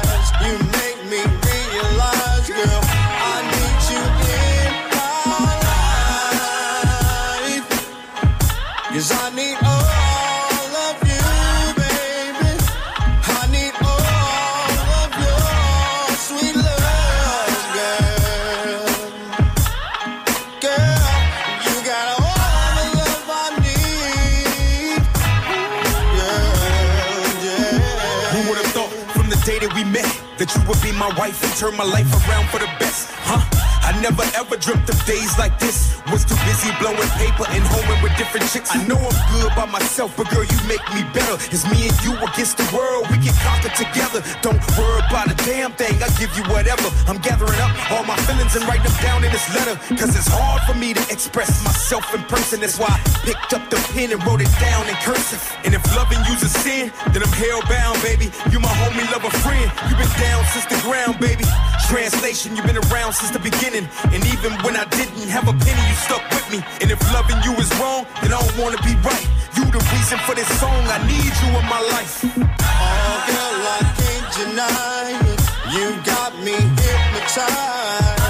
[30.43, 33.09] That you would be my wife and turn my life around for the best?
[33.11, 33.72] Huh?
[34.01, 35.99] Never ever dreamt of days like this.
[36.11, 38.75] Was too busy blowing paper and homing with different chicks.
[38.75, 41.35] I know I'm good by myself, but girl, you make me better.
[41.53, 43.07] It's me and you against the world.
[43.09, 44.19] We can conquer together.
[44.41, 45.95] Don't worry about a damn thing.
[46.03, 46.89] I'll give you whatever.
[47.07, 49.75] I'm gathering up all my feelings and writing them down in this letter.
[49.95, 52.59] Cause it's hard for me to express myself in person.
[52.59, 55.41] That's why I picked up the pen and wrote it down in cursive.
[55.63, 58.27] And if loving you's a sin, then I'm hellbound, baby.
[58.51, 59.71] You my homie, love a friend.
[59.87, 61.45] You been down since the ground, baby.
[61.89, 63.87] Translation, you've been around since the beginning.
[64.13, 66.59] And even when I didn't have a penny, you stuck with me.
[66.81, 69.27] And if loving you is wrong, then I don't wanna be right.
[69.55, 70.83] You the reason for this song.
[70.87, 72.23] I need you in my life.
[72.23, 75.41] Oh, girl, I can't deny it.
[75.75, 78.22] You got me hypnotized.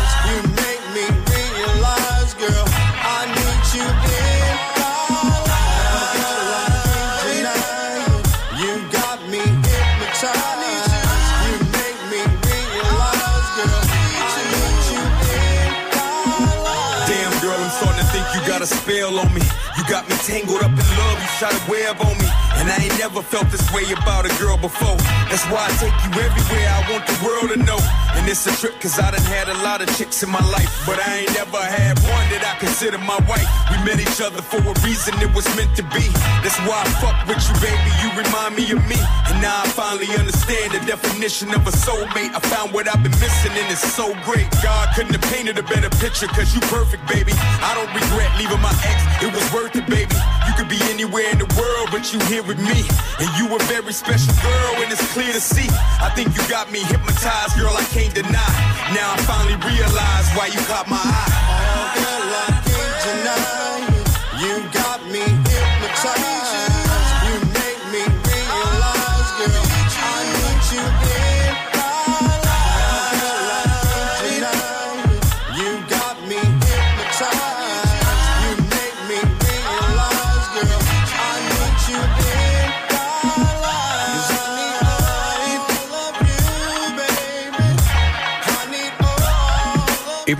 [18.63, 19.62] A spell on me.
[19.83, 22.29] You got me tangled up in love, you shot a web on me.
[22.55, 24.95] And I ain't never felt this way about a girl before.
[25.27, 27.75] That's why I take you everywhere I want the world to know.
[28.15, 30.71] And it's a trip, cause I done had a lot of chicks in my life.
[30.87, 33.43] But I ain't never had one that I consider my wife.
[33.75, 36.07] We met each other for a reason, it was meant to be.
[36.39, 37.91] That's why I fuck with you, baby.
[37.99, 38.95] You remind me of me.
[39.27, 42.31] And now I finally understand the definition of a soulmate.
[42.31, 44.47] I found what I've been missing, and it's so great.
[44.63, 47.35] God couldn't have painted a better picture, cause you perfect, baby.
[47.35, 50.15] I don't regret leaving my ex, it was worth baby.
[50.47, 52.85] You could be anywhere in the world, but you here with me.
[53.19, 55.67] And you a very special girl, and it's clear to see.
[56.01, 58.53] I think you got me hypnotized, girl, I can't deny.
[58.93, 61.31] Now I finally realize why you caught my eye.
[61.49, 63.62] Oh, girl, I can't deny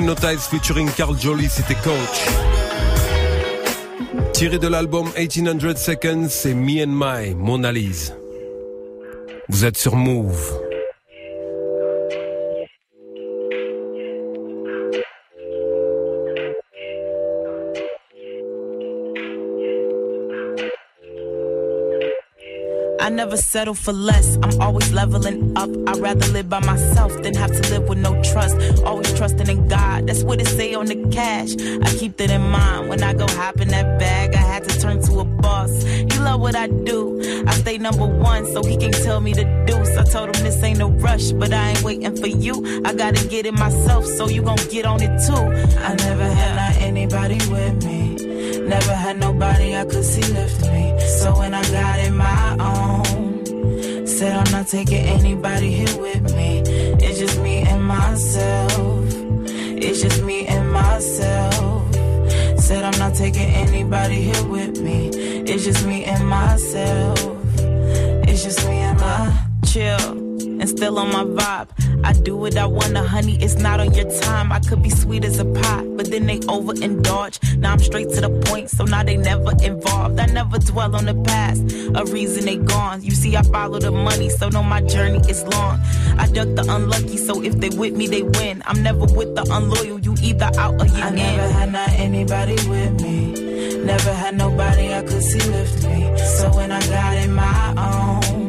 [0.04, 2.28] Hypnotize featuring Carl Jolie, c'était Coach.
[4.34, 8.14] Tiré de l'album 1800 Seconds, c'est Me and My, Mona Lise.
[9.48, 10.63] Vous êtes sur Move.
[23.34, 24.38] Never settle for less.
[24.44, 25.70] I'm always leveling up.
[25.88, 28.56] I'd rather live by myself than have to live with no trust.
[28.84, 30.06] Always trusting in God.
[30.06, 31.54] That's what it say on the cash.
[31.58, 32.90] I keep that in mind.
[32.90, 35.84] When I go hop in that bag, I had to turn to a boss.
[35.84, 37.22] He love what I do.
[37.48, 39.98] I stay number one, so he can tell me the deuce.
[39.98, 42.84] I told him this ain't no rush, but I ain't waiting for you.
[42.86, 45.44] I gotta get it myself, so you gon' get on it too.
[45.80, 48.33] I never had not anybody with me.
[48.68, 50.98] Never had nobody I could see lift me.
[51.20, 56.62] So when I got it my own, said I'm not taking anybody here with me.
[57.06, 59.06] It's just me and myself.
[59.86, 61.94] It's just me and myself.
[62.60, 65.10] Said I'm not taking anybody here with me.
[65.10, 67.20] It's just me and myself.
[68.28, 70.33] It's just me and my chill
[70.64, 71.68] and still on my vibe.
[72.06, 73.38] I do what I wanna, honey.
[73.44, 74.50] It's not on your time.
[74.50, 77.58] I could be sweet as a pie, but then they overindulge.
[77.58, 80.18] Now I'm straight to the point, so now they never involved.
[80.22, 81.64] I never dwell on the past.
[81.96, 83.04] A reason they gone.
[83.04, 85.82] You see, I follow the money, so know my journey is long.
[86.18, 88.64] I duck the unlucky, so if they with me, they win.
[88.66, 90.00] I'm never with the unloyal.
[90.00, 91.16] You either out or you I in.
[91.16, 93.84] never had not anybody with me.
[93.84, 96.18] Never had nobody I could see lift me.
[96.38, 98.43] So when I got in my own.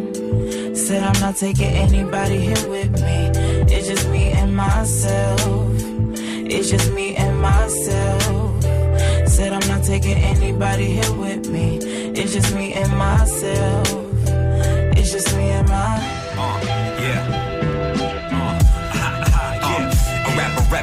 [0.84, 3.30] Said I'm not taking anybody here with me.
[3.74, 5.40] It's just me and myself.
[6.44, 8.62] It's just me and myself.
[9.26, 11.78] Said I'm not taking anybody here with me.
[11.78, 13.88] It's just me and myself.
[14.94, 16.13] It's just me and my.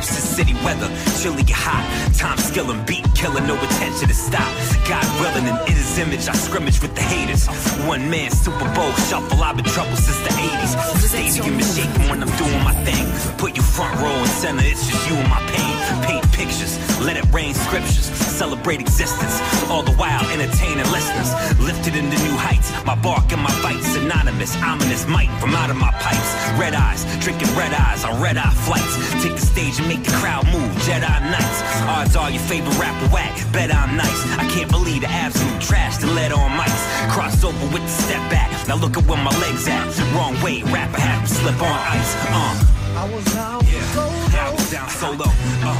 [0.02, 0.90] The city weather,
[1.22, 1.86] chilly get hot.
[2.18, 4.50] Time skill and beat killer, no attention to stop.
[4.90, 7.46] God willing, and in his image, I scrimmage with the haters.
[7.86, 10.74] One man, Super Bowl shuffle, I've been trouble since the 80s.
[11.06, 13.06] Stadium is shaking when I'm doing my thing.
[13.38, 15.76] Put you front row and center, it's just you and my pain.
[16.02, 19.38] Paint pictures, let it rain scriptures, celebrate existence.
[19.70, 21.30] All the while entertaining listeners.
[21.60, 24.56] Lifted into new heights, my bark and my bite synonymous.
[24.64, 26.32] Ominous might from out of my pipes.
[26.58, 28.98] Red eyes, drinking red eyes on red eye flights.
[29.22, 30.72] Take the stage and make the crowd move.
[30.88, 31.60] Jedi Knights.
[31.96, 33.36] Odds are your favorite rapper whack.
[33.52, 34.22] Bet I'm nice.
[34.44, 36.84] I can't believe the absolute trash that led on mics.
[37.14, 38.50] Cross over with the step back.
[38.68, 39.84] Now look at where my legs at.
[40.16, 42.12] Wrong way, rapper had him slip on ice.
[42.40, 42.54] Uh.
[43.02, 45.28] I was down Yeah, yeah, I was down solo.
[45.68, 45.76] Uh,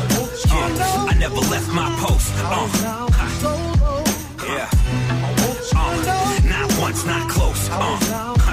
[0.48, 2.32] yeah, I never left my post.
[2.36, 2.68] Uh,
[3.20, 3.26] ha,
[4.56, 4.70] yeah,
[5.76, 5.92] uh,
[6.54, 7.70] not once, not close.
[7.70, 8.51] Uh,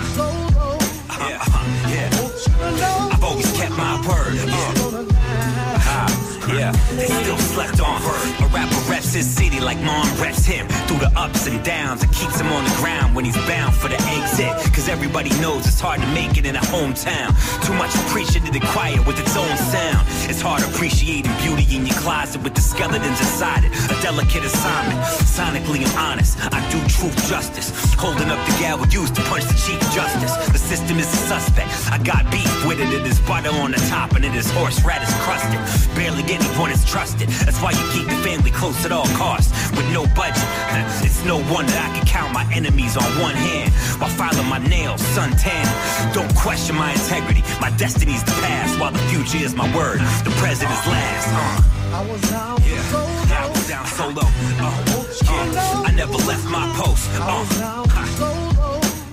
[6.98, 8.02] they still slept on.
[8.02, 8.44] Her.
[8.44, 8.87] A rapper
[9.18, 10.68] his city like mom reps him.
[10.86, 13.88] Through the ups and downs and keeps him on the ground when he's bound for
[13.88, 14.54] the exit.
[14.72, 17.34] Cause everybody knows it's hard to make it in a hometown.
[17.66, 20.06] Too much appreciated and quiet with its own sound.
[20.30, 23.74] It's hard appreciating beauty in your closet with the skeletons inside it.
[23.90, 25.00] A delicate assignment.
[25.26, 26.38] Sonically, I'm honest.
[26.54, 27.74] I do truth justice.
[27.98, 30.30] Holding up the gavel used to punch the chief justice.
[30.54, 31.74] The system is a suspect.
[31.90, 32.94] I got beef with it.
[32.94, 35.58] It is butter on the top and it is horseradish crusted.
[35.96, 37.28] Barely anyone is trusted.
[37.42, 39.52] That's why you keep the family close at all costs.
[39.76, 40.44] With no budget.
[41.08, 45.02] It's no wonder I can count my enemies on one hand while filing my nails
[45.14, 45.66] suntan.
[46.14, 47.42] Don't question my integrity.
[47.60, 50.00] My destiny's the past while the future is my word.
[50.24, 51.28] The present is last.
[51.28, 51.78] Uh.
[51.90, 54.22] I was out Yeah, I was down solo.
[54.22, 57.08] Uh, yeah, I never left my post.
[57.14, 57.44] Uh,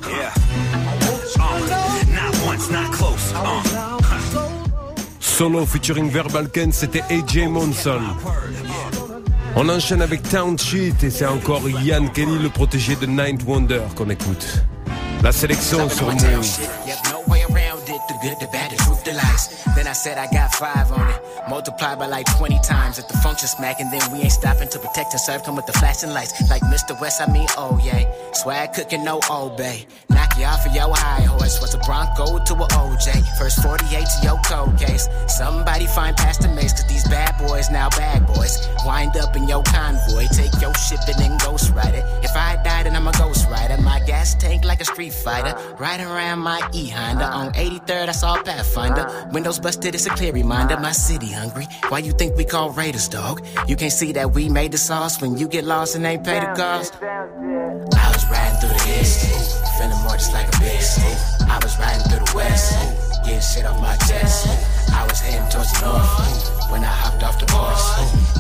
[0.10, 0.34] yeah,
[1.40, 3.32] uh, not once, not close.
[3.34, 3.86] Uh,
[5.20, 8.02] Solo featuring Verbal Kent, c'était AJ Monson.
[9.58, 14.10] On enchaîne avec Township et c'est encore Ian Kelly, le protégé de Ninth Wonder qu'on
[14.10, 14.64] écoute.
[15.24, 16.60] La sélection sur Move.
[19.76, 21.35] Then I said I got five on it.
[21.50, 22.98] Multiplied by like 20 times.
[22.98, 25.44] If the function smack, and then we ain't stopping to protect and serve.
[25.44, 26.34] Come with the flashing lights.
[26.50, 27.00] Like Mr.
[27.00, 28.10] West, I mean, oh yeah.
[28.34, 29.86] Swag cooking, no obey.
[30.10, 31.62] Knock you off of your high horse.
[31.62, 33.38] What's a Bronco to a OJ?
[33.38, 35.08] First 48 to your cold case.
[35.28, 38.68] Somebody find Pastor Mace, cause these bad boys now bad boys.
[38.86, 40.26] Wind up in your convoy.
[40.34, 42.06] Take your ship and then ghost ride it.
[42.24, 43.82] If I die, then I'm a ghost rider.
[43.82, 45.56] My gas tank like a street fighter.
[45.80, 47.26] Riding around my E Honda.
[47.26, 49.30] On 83rd, I saw a Pathfinder.
[49.32, 50.78] Windows busted, it's a clear reminder.
[50.80, 51.68] My city hungry.
[51.90, 53.46] Why you think we call Raiders, dog?
[53.68, 56.40] You can't see that we made the sauce when you get lost and ain't pay
[56.40, 56.96] the cost.
[57.02, 59.20] I was riding through the east,
[59.78, 61.00] feeling more just like a beast.
[61.48, 62.74] I was riding through the west,
[63.24, 64.48] getting shit off my chest.
[64.92, 67.86] I was heading towards the north when I hopped off the horse.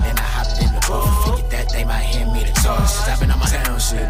[0.01, 2.87] Then I hopped in the booth, figured that they might hand me the torch.
[2.87, 4.04] Stopping on my town shit,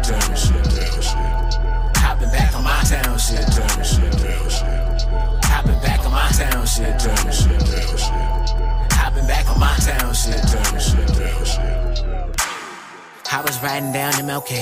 [13.76, 14.52] Riding down MLK.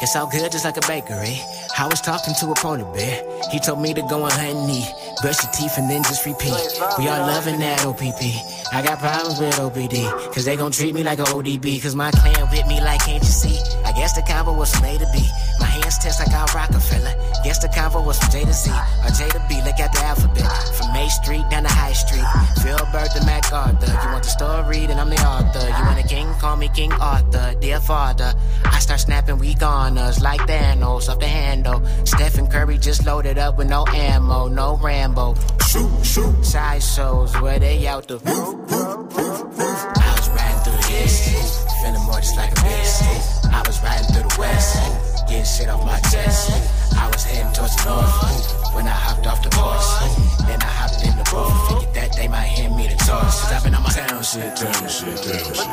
[0.00, 1.36] It's all good just like a bakery.
[1.76, 3.20] I was talking to a polar bear.
[3.50, 4.88] He told me to go and hunt eat.
[5.20, 6.56] Brush your teeth and then just repeat.
[6.96, 8.22] We all loving that OPP.
[8.72, 10.08] I got problems with OPD.
[10.32, 11.82] Cause they gon' treat me like a ODB.
[11.82, 13.60] Cause my clan with me like, can't you see?
[13.84, 15.28] I guess the combo was made to be.
[15.60, 17.12] My hands test like I Rockefeller.
[17.52, 18.70] Guess the convo was from J to Z.
[19.04, 20.48] Or J to B, look at the alphabet.
[20.72, 22.24] From May Street down to High Street.
[22.64, 23.92] Phil Bird to MacArthur.
[23.92, 25.60] You want the story, then I'm the author.
[25.60, 27.54] You want a king, call me King Arthur.
[27.60, 28.32] Dear father,
[28.64, 31.82] I start snapping, we goners like Thanos off the handle.
[32.06, 35.34] Stephen Curry just loaded up with no ammo, no Rambo.
[35.68, 36.42] Shoot, shoot.
[36.42, 38.56] Side shows where they out the roof.
[38.72, 43.44] I was riding through the east, feeling more just like a beast.
[43.44, 46.52] I was riding through the west, getting shit off my chest.
[46.96, 49.90] I was heading towards the north when I hopped off the horse.
[50.46, 53.32] Then I hopped in the booth, figured that they might hand me the torch.
[53.32, 55.68] Stopping on my town shit, turn shit, turn shit.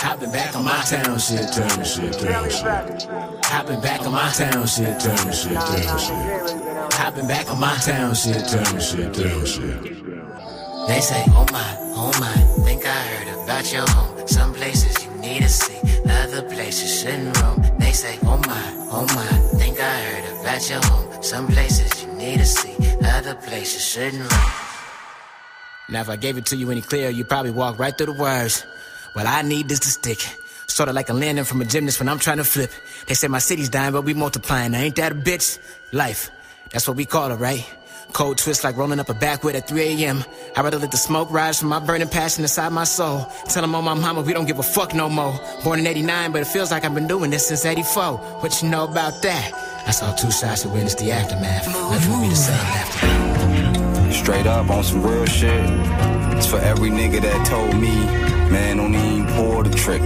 [0.00, 3.08] Hopping back on my town shit, turn shit, turn shit.
[3.44, 6.94] Hopping back on my town shit, turn shit, turn shit.
[7.00, 9.80] Hopping back on my town shit, turn shit, turn shit.
[10.88, 11.68] They say, oh my,
[12.00, 14.26] oh my, think I heard about your home.
[14.26, 15.78] Some places you need to see,
[16.08, 17.79] other places shouldn't roam.
[17.90, 21.22] They say, oh my, oh my, think I heard about your home.
[21.24, 24.52] Some places you need to see, other places shouldn't roam.
[25.88, 28.22] Now, if I gave it to you any clearer, you'd probably walk right through the
[28.22, 28.64] words.
[29.16, 30.20] Well, I need this to stick.
[30.68, 32.70] Sorta like a landing from a gymnast when I'm trying to flip.
[33.08, 34.70] They say my city's dying, but we multiplying.
[34.70, 35.58] Now, ain't that a bitch?
[35.90, 36.30] Life.
[36.70, 37.68] That's what we call it, right?
[38.12, 40.24] Cold twist like rolling up a backwood at 3 a.m.
[40.56, 43.26] I'd rather let the smoke rise from my burning passion inside my soul.
[43.48, 45.38] Tell them on oh, my mama we don't give a fuck no more.
[45.62, 48.16] Born in 89, but it feels like I've been doing this since 84.
[48.40, 49.52] What you know about that?
[49.86, 51.66] I saw two shots to witness the aftermath.
[51.66, 54.12] Nothing for me to say after.
[54.12, 55.64] Straight up on some real shit.
[56.36, 57.94] It's for every nigga that told me,
[58.50, 60.02] man, don't even pull the trick.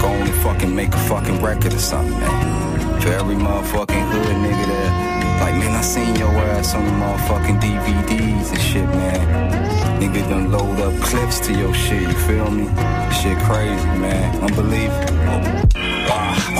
[0.00, 3.00] Go on and fucking make a fucking record or something, man.
[3.00, 5.11] For every motherfucking hood nigga that,
[5.42, 9.91] like, man, I seen your ass on the motherfucking DVDs and shit, man.
[10.02, 12.64] Nigga done load up clips to your shit, you feel me?
[13.22, 14.42] Shit crazy, man.
[14.42, 15.62] Unbelievable.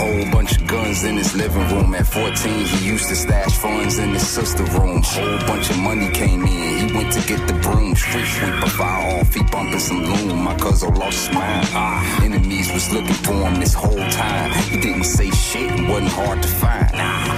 [0.02, 1.92] Whole bunch of guns in his living room.
[1.94, 5.02] At 14, he used to stash funds in his sister room.
[5.02, 6.88] Whole bunch of money came in.
[6.88, 7.96] He went to get the broom.
[7.96, 10.44] Street sweeper, fire off, he bumping some loom.
[10.44, 11.66] My cousin lost his mind.
[11.72, 14.52] Ah, enemies was looking for him this whole time.
[14.70, 16.90] He didn't say shit wasn't hard to find.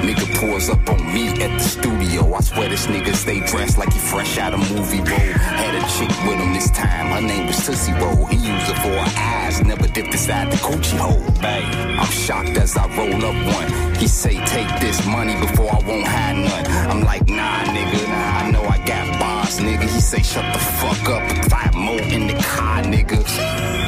[0.05, 2.35] Nigga pours up on me at the studio.
[2.35, 5.33] I swear this nigga stay dressed like he fresh out of movie role.
[5.61, 7.07] Had a chick with him this time.
[7.15, 8.27] Her name was Tootsie Roll.
[8.27, 11.23] He used her for her eyes, never dipped inside the coochie hole.
[11.41, 11.99] Bang.
[11.99, 13.95] I'm shocked as I roll up one.
[13.97, 16.67] He say, take this money before I won't hide none.
[16.91, 18.03] I'm like, nah, nigga.
[18.41, 19.83] I know I got bars, nigga.
[19.83, 21.51] He say, shut the fuck up.
[21.51, 23.23] Five more in the car, nigga.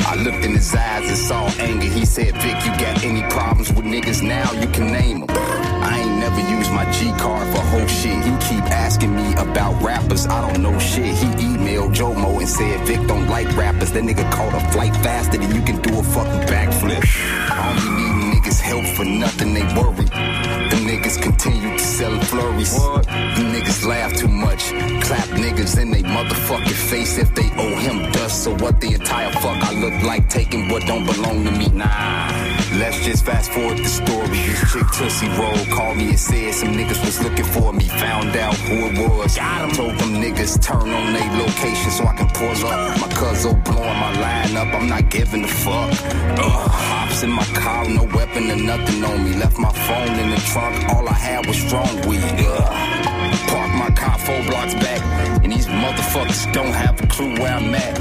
[0.07, 1.87] I looked in his eyes and saw anger.
[1.87, 4.53] He said, Vic, you got any problems with niggas now?
[4.53, 5.31] You can name them.
[5.31, 8.17] I ain't never used my G card for whole shit.
[8.25, 10.27] He keep asking me about rappers.
[10.27, 11.15] I don't know shit.
[11.15, 13.93] He emailed Jomo and said Vic don't like rappers.
[13.93, 17.03] That nigga caught a flight faster than you can do a fucking backflip.
[17.51, 19.55] I don't be needing niggas help for nothing.
[19.55, 20.76] They worry.
[20.87, 22.73] Niggas continue to sell flurries.
[22.73, 24.71] You niggas laugh too much.
[25.03, 28.45] Clap niggas in they motherfucking face if they owe him dust.
[28.45, 31.69] So what the entire fuck I look like taking what don't belong to me?
[31.71, 32.31] Nah.
[32.79, 34.29] Let's just fast forward the story.
[34.29, 37.89] This chick Tootsie Roll called me and said some niggas was looking for me.
[37.89, 39.37] Found out who it was.
[39.77, 43.01] Told them niggas turn on their location so I can pull up.
[43.01, 44.73] My cousin blowing my line up.
[44.73, 45.91] I'm not giving a fuck.
[46.39, 46.71] Ugh.
[46.71, 49.35] Hops in my car, no weapon or nothing on me.
[49.35, 50.76] Left my phone in the trunk.
[50.91, 52.23] All I had was strong weed.
[52.23, 53.49] Ugh.
[53.49, 55.01] Park my car four blocks back.
[55.43, 57.97] And these motherfuckers don't have a clue where I'm at.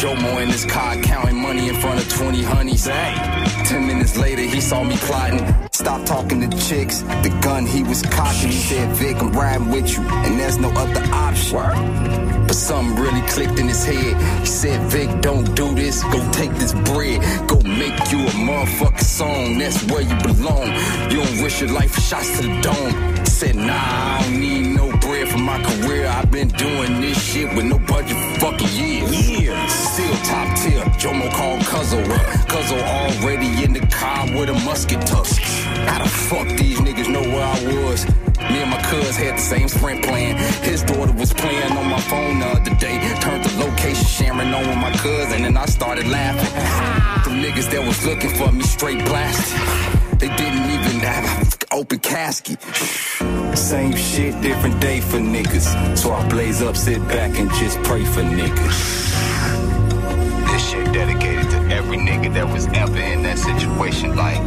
[0.00, 2.84] Jomo in his car counting money in front of 20 honeys.
[2.84, 5.44] Ten minutes later, he saw me plotting.
[5.72, 7.00] Stop talking to chicks.
[7.00, 8.48] The gun he was cocking.
[8.48, 10.02] He said, Vic, I'm riding with you.
[10.02, 12.39] And there's no other option.
[12.50, 14.40] But something really clicked in his head.
[14.40, 16.02] He said, Vic, don't do this.
[16.02, 17.22] Go take this bread.
[17.48, 19.58] Go make you a motherfucking song.
[19.58, 20.66] That's where you belong.
[21.12, 23.14] You don't risk your life for shots to the dome.
[23.18, 26.08] He said, nah, I don't need no bread for my career.
[26.08, 29.30] I've been doing this shit with no budget for fucking years.
[29.30, 29.72] Years.
[29.72, 30.82] Still top tier.
[30.98, 32.26] Jomo called Cuzzo up.
[32.48, 35.40] Cuzzo already in the car with a musket tusk.
[35.86, 38.29] How the fuck these niggas know where I was?
[38.52, 40.36] Me and my cuz had the same sprint plan.
[40.62, 42.96] His daughter was playing on my phone the other day.
[43.20, 46.50] Turned the location sharing on with my cousin, and I started laughing.
[47.24, 50.00] The niggas that was looking for me straight blasted.
[50.18, 52.60] They didn't even have an open casket.
[53.54, 55.96] Same shit, different day for niggas.
[55.96, 58.76] So I blaze up, sit back, and just pray for niggas.
[60.50, 64.16] This shit dedicated to every nigga that was ever in that situation.
[64.16, 64.40] Like,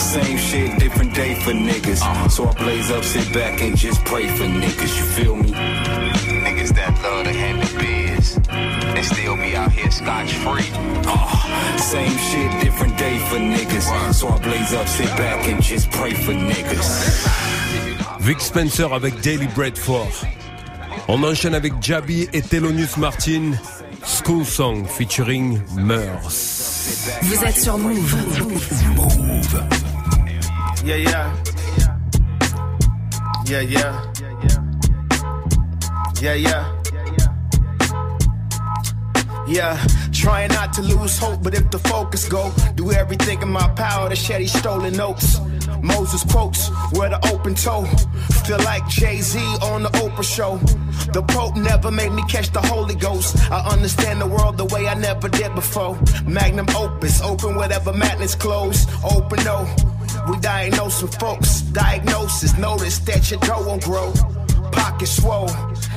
[0.00, 2.30] same shit, different day for niggas.
[2.30, 4.96] So I blaze up, sit back, and just pray for niggas.
[4.98, 5.52] You feel me?
[5.52, 10.70] Niggas that love to handle biz and still be out here scotch free.
[11.78, 14.14] same shit, different day for niggas.
[14.14, 17.44] So I blaze up, sit back, and just pray for niggas.
[18.20, 20.26] Vic Spencer avec Daily Bradford.
[21.08, 23.52] On enchaîne avec Jabi et Thelonious Martin.
[24.04, 26.73] School Song featuring Meurs.
[27.22, 28.14] Vous êtes sur Mouv'.
[30.84, 31.32] Yeah, yeah.
[33.46, 34.02] Yeah, yeah.
[36.20, 36.64] Yeah, yeah.
[39.46, 39.76] Yeah,
[40.12, 44.08] trying not to lose hope, but if the focus go, do everything in my power
[44.08, 45.38] to shed these stolen notes.
[45.82, 47.84] Moses quotes, where the open toe.
[48.44, 50.58] Feel like Jay Z on the Oprah show.
[51.12, 53.36] The Pope never made me catch the Holy Ghost.
[53.50, 55.98] I understand the world the way I never did before.
[56.26, 58.90] Magnum opus, open whatever madness closed.
[59.02, 59.66] Open no.
[60.28, 61.62] We diagnose some folks.
[61.72, 64.12] Diagnosis, notice that your dough won't grow.
[64.84, 65.48] Pocket swole,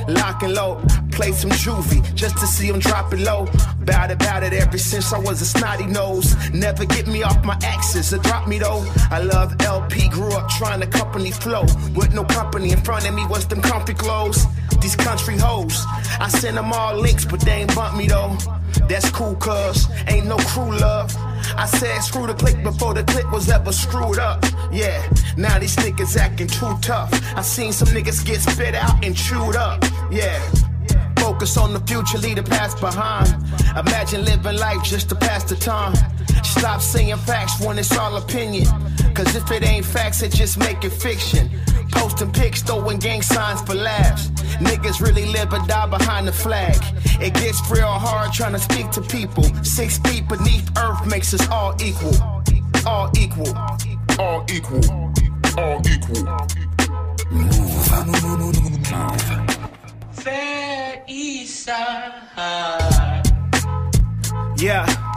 [0.08, 0.80] lock and low.
[1.12, 3.44] Play some juvie just to see him drop it low.
[3.84, 6.34] Bout it, bout it ever since I was a snotty nose.
[6.54, 8.82] Never get me off my axis or drop me though.
[9.10, 11.66] I love LP, grew up trying to company flow.
[11.94, 14.46] With no company in front of me was them comfy clothes.
[14.80, 15.84] These country hoes,
[16.18, 18.38] I send them all links, but they ain't bump me though.
[18.88, 21.14] That's cool, cuz ain't no crew love.
[21.58, 24.42] I said screw the click before the click was ever screwed up.
[24.70, 25.02] Yeah,
[25.36, 27.10] now these niggas acting too tough.
[27.36, 29.84] I seen some niggas get spit out and chewed up.
[30.10, 30.38] Yeah.
[31.16, 33.28] Focus on the future, leave the past behind.
[33.76, 35.94] Imagine living life just to pass the time.
[36.42, 38.66] Stop saying facts when it's all opinion.
[39.14, 41.50] Cause if it ain't facts, it just make it fiction.
[41.90, 44.28] Posting pics, throwing gang signs for laughs.
[44.60, 46.76] Niggas really live or die behind the flag.
[47.20, 49.44] It gets real hard trying to speak to people.
[49.64, 52.14] Six feet beneath earth makes us all equal.
[52.86, 53.54] All equal.
[54.18, 54.84] All equal.
[55.56, 56.24] All equal.
[57.30, 58.68] Move, move.
[60.12, 63.22] Fair East Side.
[64.58, 65.07] Yeah.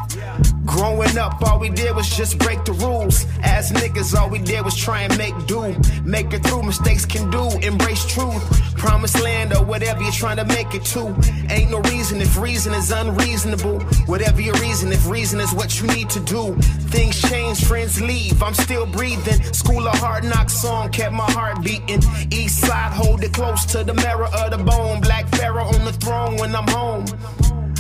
[0.66, 3.26] Growing up, all we did was just break the rules.
[3.42, 5.76] As niggas, all we did was try and make do.
[6.04, 7.50] Make it through, mistakes can do.
[7.66, 8.44] Embrace truth.
[8.78, 11.16] Promised land or whatever you're trying to make it to.
[11.50, 13.80] Ain't no reason if reason is unreasonable.
[14.06, 16.56] Whatever your reason, if reason is what you need to do.
[16.90, 18.42] Things change, friends leave.
[18.42, 19.42] I'm still breathing.
[19.54, 22.02] School of hard knocks song kept my heart beating.
[22.32, 25.02] East side, hold it close to the marrow of the bone.
[25.02, 27.06] Black Pharaoh on the throne when I'm home.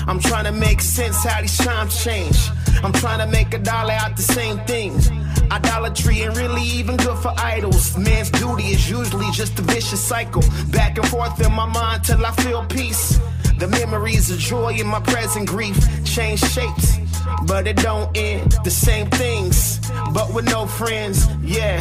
[0.07, 2.49] I'm trying to make sense how these times change.
[2.83, 5.09] I'm trying to make a dollar out the same things.
[5.51, 7.97] Idolatry ain't really even good for idols.
[7.97, 10.43] Man's duty is usually just a vicious cycle.
[10.69, 13.19] Back and forth in my mind till I feel peace.
[13.57, 16.97] The memories of joy in my present grief change shapes,
[17.45, 18.53] but it don't end.
[18.63, 19.79] The same things,
[20.13, 21.27] but with no friends.
[21.43, 21.79] Yeah,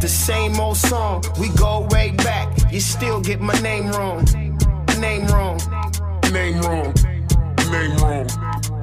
[0.00, 1.24] the same old song.
[1.38, 2.72] We go way back.
[2.72, 4.24] You still get my name wrong.
[4.98, 5.60] Name wrong.
[6.32, 6.94] Name wrong.
[7.70, 8.77] Name wrong.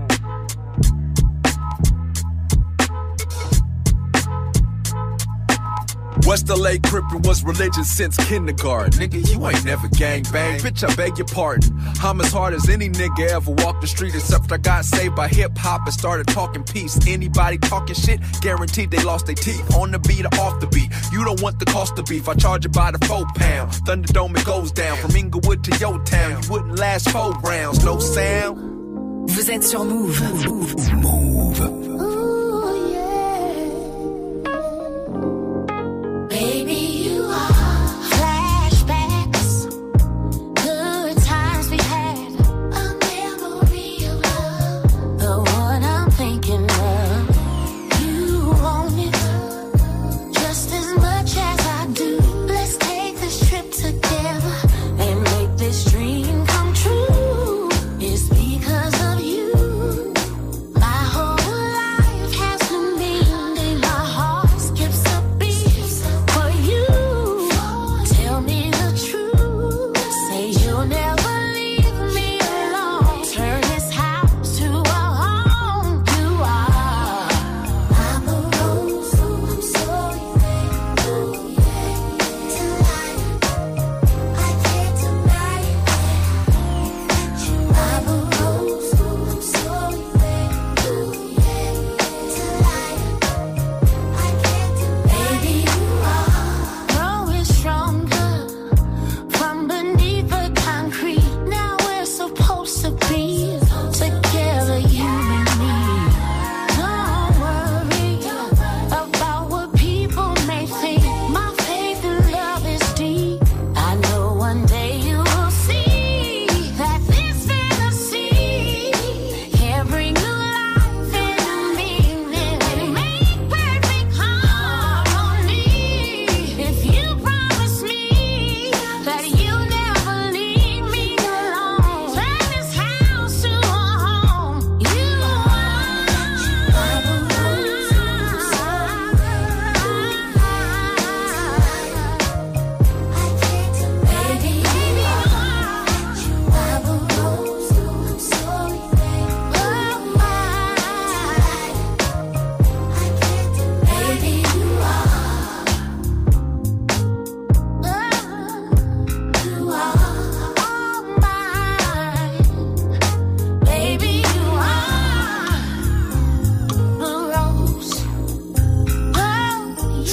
[6.26, 8.94] West LA Crippin' was religion since kindergarten.
[8.94, 10.60] Nigga, you ain't never gang bang.
[10.60, 11.80] Bitch, I beg your pardon.
[12.02, 15.28] I'm as hard as any nigga ever walked the street, except I got saved by
[15.28, 16.98] hip hop and started talking peace.
[17.08, 19.76] Anybody talking shit, guaranteed they lost their teeth.
[19.76, 20.90] On the beat or off the beat.
[21.12, 22.28] You don't want the cost of beef.
[22.28, 23.72] I charge it by the four pound.
[23.86, 24.98] Thunderdome, it goes down.
[24.98, 26.42] From Inglewood to your town.
[26.42, 27.86] You wouldn't last four rounds.
[27.86, 28.58] No sound.
[29.30, 30.46] Vous êtes sur Mouv'.
[30.48, 31.85] Move.
[31.85, 31.85] you
[36.36, 36.85] are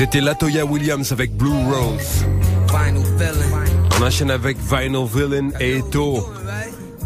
[0.02, 2.24] C'était Latoya Williams avec Blue Rose.
[2.66, 3.64] Vinyl villain.
[3.96, 6.28] On enchaîne avec Vinyl Villain et Eto.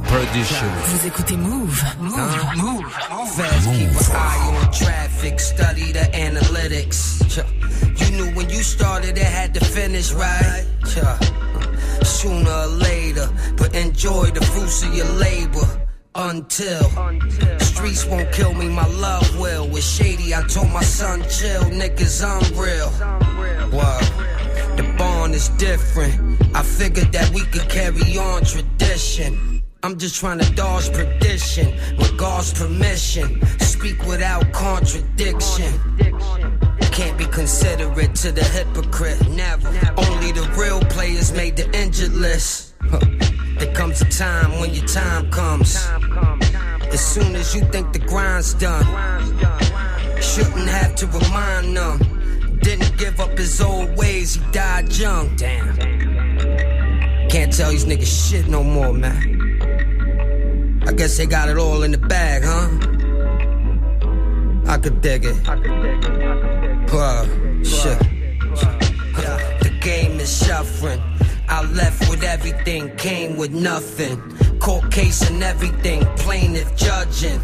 [0.09, 0.67] Perdition.
[0.87, 1.85] Vous écoutez Move.
[2.01, 2.17] Move.
[2.57, 2.87] Move.
[3.37, 7.21] Fast, keep an eye on traffic, study the analytics.
[7.99, 10.65] You knew when you started, it had to finish, right?
[12.03, 13.29] Sooner or later,
[13.59, 15.86] but enjoy the fruits of your labor.
[16.19, 16.89] Until
[17.61, 19.69] streets won't kill me, my love will.
[19.69, 22.89] With shady, I told my son, chill, niggas, I'm real.
[23.71, 24.01] Wow,
[24.77, 26.41] the bond is different.
[26.57, 29.63] I figured that we could carry on tradition.
[29.83, 33.45] I'm just trying to dodge perdition with God's permission.
[33.61, 35.71] Speak without contradiction.
[36.93, 39.29] Can't be considerate to the hypocrite.
[39.29, 39.69] Never.
[39.99, 42.75] Only the real players made the injured list.
[43.59, 45.77] There comes a time when your time comes.
[46.93, 48.85] As soon as you think the grind's done,
[50.21, 52.59] shouldn't have to remind them.
[52.63, 55.35] Didn't give up his old ways, he died young.
[55.37, 55.75] Damn.
[57.29, 60.83] Can't tell these niggas shit no more, man.
[60.87, 62.69] I guess they got it all in the bag, huh?
[64.69, 65.37] I could dig it.
[66.93, 67.25] Wow,
[67.63, 67.99] shit.
[69.61, 71.01] The game is shuffling.
[71.49, 74.21] I left with everything, came with nothing.
[74.59, 77.41] Court case and everything, plaintiff judging.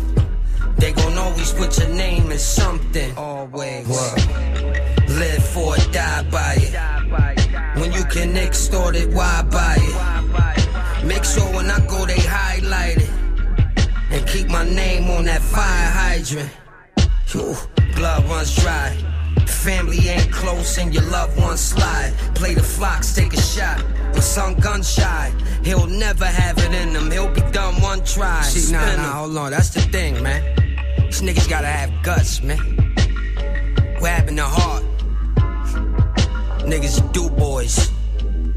[0.78, 3.16] They gon' always put your name in something.
[3.16, 3.88] Always.
[3.88, 7.78] Live for it, die by it.
[7.78, 11.04] When you can extort it, why buy it?
[11.04, 13.10] Make sure when I go, they highlight it.
[14.10, 16.50] And keep my name on that fire hydrant.
[17.30, 17.56] Whew,
[17.94, 18.96] blood runs dry.
[19.46, 22.12] Family ain't close and your loved ones slide.
[22.34, 23.84] Play the flocks, take a shot.
[24.12, 25.32] But some gun shy.
[25.64, 27.10] He'll never have it in him.
[27.10, 28.42] He'll be done one try.
[28.42, 29.50] See, nah, nah, hold on.
[29.52, 30.42] That's the thing, man.
[31.06, 32.58] These niggas gotta have guts, man.
[34.00, 34.84] What happened to heart?
[36.66, 37.90] Niggas do boys.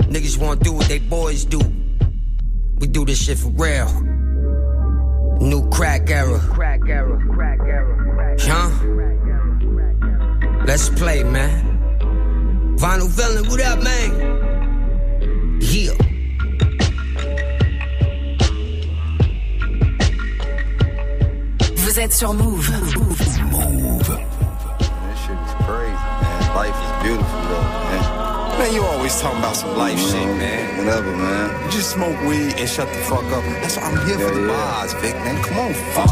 [0.10, 1.60] Niggas wanna do what they boys do.
[2.80, 3.90] We do this shit for real.
[5.40, 6.40] New crack era.
[6.40, 8.38] Crack era, crack era.
[8.40, 9.05] Huh?
[10.66, 11.62] Let's play, man.
[12.78, 14.12] Vinyl villain, what up, man?
[15.62, 15.94] Yeah.
[21.76, 22.66] Vous êtes sur Mouv'.
[22.66, 23.34] This
[25.22, 26.56] shit is crazy, man.
[26.56, 28.58] Life is beautiful, though, man.
[28.58, 30.78] Man, you always talking about some life shit, man.
[30.80, 31.50] Whatever, man.
[31.66, 33.44] You just smoke weed and shut the fuck up.
[33.62, 35.44] That's why I'm here for the bars, Vic, man.
[35.44, 36.05] Come on, fuck.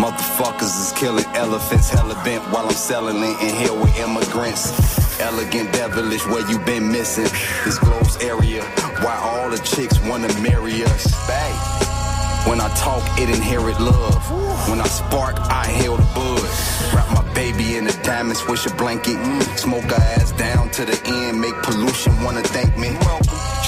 [0.00, 5.20] Motherfuckers is killing elephants, hella bent while I'm selling it in here with immigrants.
[5.20, 7.28] Elegant devilish, where you been missing?
[7.66, 8.64] This globe's area,
[9.04, 11.04] why all the chicks wanna marry us?
[11.28, 12.48] Babe.
[12.48, 14.24] When I talk, it inherit love.
[14.70, 16.94] When I spark, I hail the buzz.
[16.94, 19.18] Wrap my baby in a diamond a blanket.
[19.58, 22.88] Smoke her ass down to the end, make pollution wanna thank me.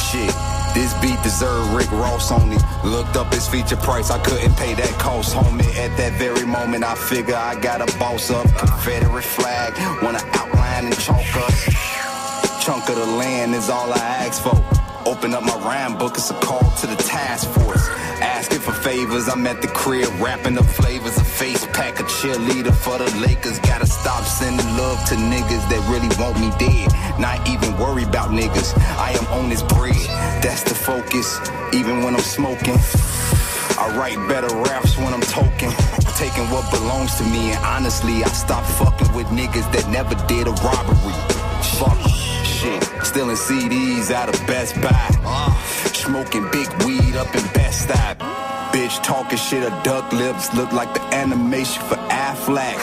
[0.09, 0.52] Shit.
[0.75, 2.62] This beat deserve Rick Ross on it.
[2.83, 5.66] Looked up his feature price, I couldn't pay that cost, homie.
[5.77, 8.47] At that very moment, I figure I got a boss up.
[8.57, 12.64] Confederate flag, wanna outline and chalk us.
[12.64, 14.57] Chunk of the land is all I ask for.
[15.05, 17.89] Open up my rhyme book, it's a call to the task force.
[18.20, 21.22] Asking for favors, I'm at the crib, rapping the flavors.
[21.43, 23.59] Face pack, a cheerleader for the Lakers.
[23.59, 26.86] Gotta stop sending love to niggas that really want me dead.
[27.18, 30.07] Not even worry about niggas, I am on this bread.
[30.40, 31.40] That's the focus,
[31.74, 32.78] even when I'm smoking.
[33.74, 35.70] I write better raps when I'm token.
[36.14, 40.47] Taking what belongs to me, and honestly, I stopped fucking with niggas that never did
[40.47, 41.18] a robbery.
[41.74, 41.99] Fuck
[42.47, 42.84] shit.
[43.03, 45.11] Stealing CDs out of Best Buy.
[45.90, 48.32] Smoking big weed up in Best Stop.
[48.73, 52.79] Bitch talking shit, her duck lips look like the animation for Affleck.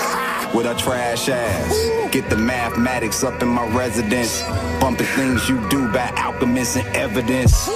[0.54, 2.12] With her trash ass.
[2.12, 4.42] Get the mathematics up in my residence.
[4.80, 7.68] Bumping things you do by alchemists and evidence.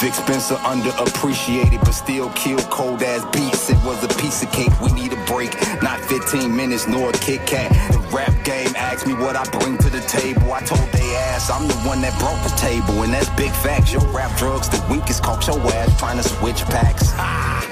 [0.00, 3.70] Vic Spencer underappreciated, but still kill cold ass beats.
[3.70, 4.72] It was a piece of cake.
[4.80, 7.70] We need a break, not 15 minutes nor a Kit Kat.
[7.92, 10.52] The rap game asked me what I bring to the table.
[10.52, 13.92] I told they ass I'm the one that broke the table, and that's big facts.
[13.92, 17.12] Your rap drugs, the weakest caught your ass trying to switch packs.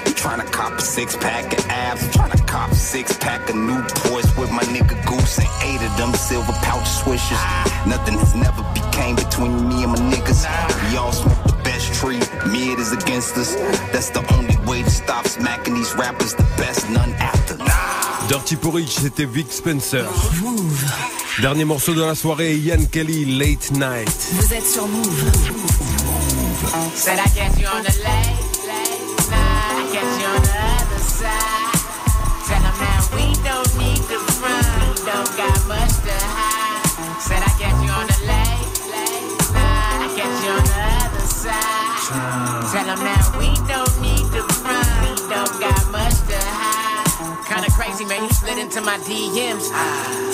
[0.07, 3.55] You trying to cop a six pack of abs, trying to cop six pack of
[3.55, 7.41] new boys with my nigga Goose and eight of them silver pouch swishers.
[7.87, 10.43] Nothing has never became between me and my niggas.
[10.91, 12.19] We all smoke the best tree,
[12.51, 13.55] mid is against us.
[13.93, 16.33] That's the only way to stop smacking these rappers.
[16.33, 17.41] The best, none after.
[18.31, 20.05] Dirty Porridge, c'était Vic Spencer.
[21.41, 24.09] Dernier morceau de la soirée, Ian Kelly, Late Night.
[24.31, 25.31] Vous êtes sur Move.
[26.95, 29.75] Said I catch you on the late, late night.
[29.75, 31.75] I catch you on the other side.
[32.47, 34.63] Tell 'em that we don't need to run.
[34.79, 36.87] We don't got much to hide.
[37.19, 39.99] Said I catch you on the late, late night.
[39.99, 42.71] I catch you on the other side.
[42.71, 43.90] Tell 'em that we don't
[47.81, 48.23] crazy, man.
[48.23, 49.65] You slid into my DMs.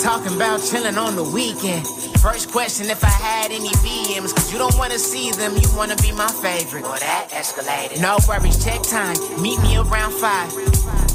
[0.04, 1.88] Talking about chilling on the weekend.
[2.20, 5.96] First question if I had any VMs, cause you don't wanna see them, you wanna
[5.98, 6.84] be my favorite.
[6.84, 8.02] Well, that escalated.
[8.02, 9.16] No worries, check time.
[9.42, 10.52] Meet me around five.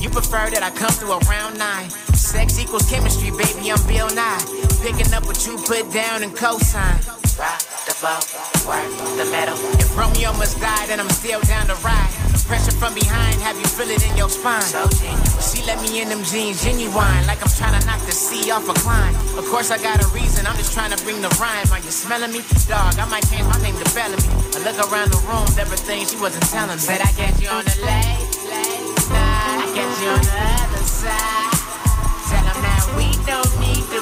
[0.01, 1.91] You prefer that I come through around nine.
[2.15, 4.45] Sex equals chemistry, baby, I'm Bill Nye.
[4.81, 7.22] Picking up what you put down and cosign.
[7.39, 8.25] Rock the boat,
[8.69, 9.57] work the metal.
[9.81, 12.13] If Romeo must die, then I'm still down to ride.
[12.47, 14.61] Pressure from behind, have you feel it in your spine.
[14.61, 14.85] So
[15.41, 18.69] she let me in them jeans, genuine, like I'm trying to knock the sea off
[18.69, 19.15] a climb.
[19.39, 21.65] Of course, I got a reason, I'm just trying to bring the rhyme.
[21.73, 22.45] Are you smelling me?
[22.69, 24.29] Dog, I might change my name to Bellamy.
[24.53, 25.47] I look around the room,
[25.81, 26.83] things she wasn't telling me.
[26.85, 29.65] Said I catch you on the late, late night.
[29.65, 31.57] I catch you on the other side.
[32.29, 34.02] Tell that we don't need to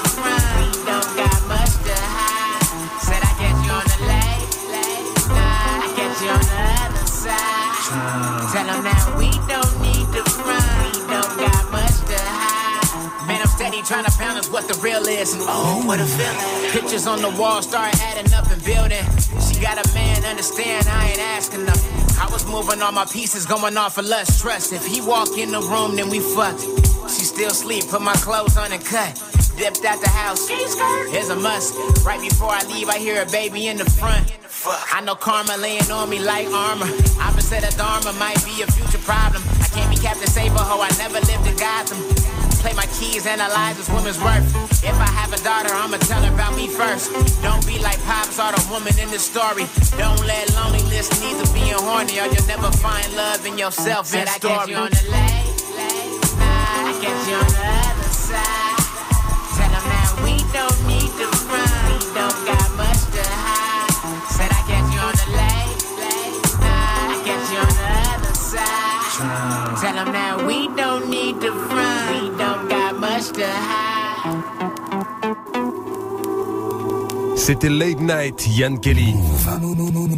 [13.91, 15.34] Trying to balance what the real is.
[15.41, 16.70] Oh, what a feeling.
[16.70, 19.03] Pictures on the wall start adding up and building.
[19.43, 21.91] She got a man, understand I ain't asking nothing.
[22.16, 24.72] I was moving all my pieces, going off of less trust.
[24.72, 26.62] If he walk in the room, then we fucked.
[27.11, 29.11] She still sleep, put my clothes on and cut.
[29.57, 30.47] Dipped out the house.
[30.47, 31.74] Here's a must.
[32.07, 34.32] Right before I leave, I hear a baby in the front.
[34.95, 36.86] I know karma laying on me like armor.
[37.18, 39.43] I've been Opposite of Dharma might be a future problem.
[39.61, 42.19] I can't be Captain Saberho, I never lived in Gotham.
[42.61, 44.44] Play my keys, analyze this woman's worth.
[44.84, 47.11] If I have a daughter, I'ma tell her about me first.
[47.42, 49.64] Don't be like Pops or the woman in the story.
[49.96, 54.06] Don't let loneliness lead to being horny, or you'll never find love in yourself.
[54.06, 56.84] Said I catch you on the late, late night.
[56.84, 58.76] I catch you on the other side.
[59.56, 61.80] Tell 'em now we don't need to run.
[61.88, 63.88] We don't got much to hide.
[64.36, 67.08] Said I catch you on the late, late night.
[67.08, 69.59] I catch you on the other side.
[69.81, 72.12] Tell 'em now we don't need to run.
[72.12, 74.61] We don't got much to hide.
[77.37, 79.14] C'était Late Night, Yann Kelly.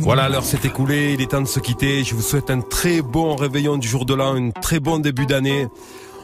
[0.00, 2.02] Voilà, l'heure s'est écoulée, il est temps de se quitter.
[2.02, 5.26] Je vous souhaite un très bon réveillon du jour de l'an, un très bon début
[5.26, 5.68] d'année.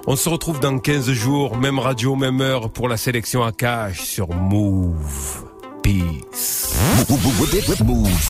[0.08, 4.00] On se retrouve dans 15 jours, même radio, même heure, pour la sélection à cash
[4.02, 5.44] sur Move.
[5.82, 6.74] Peace.
[7.84, 8.18] Move.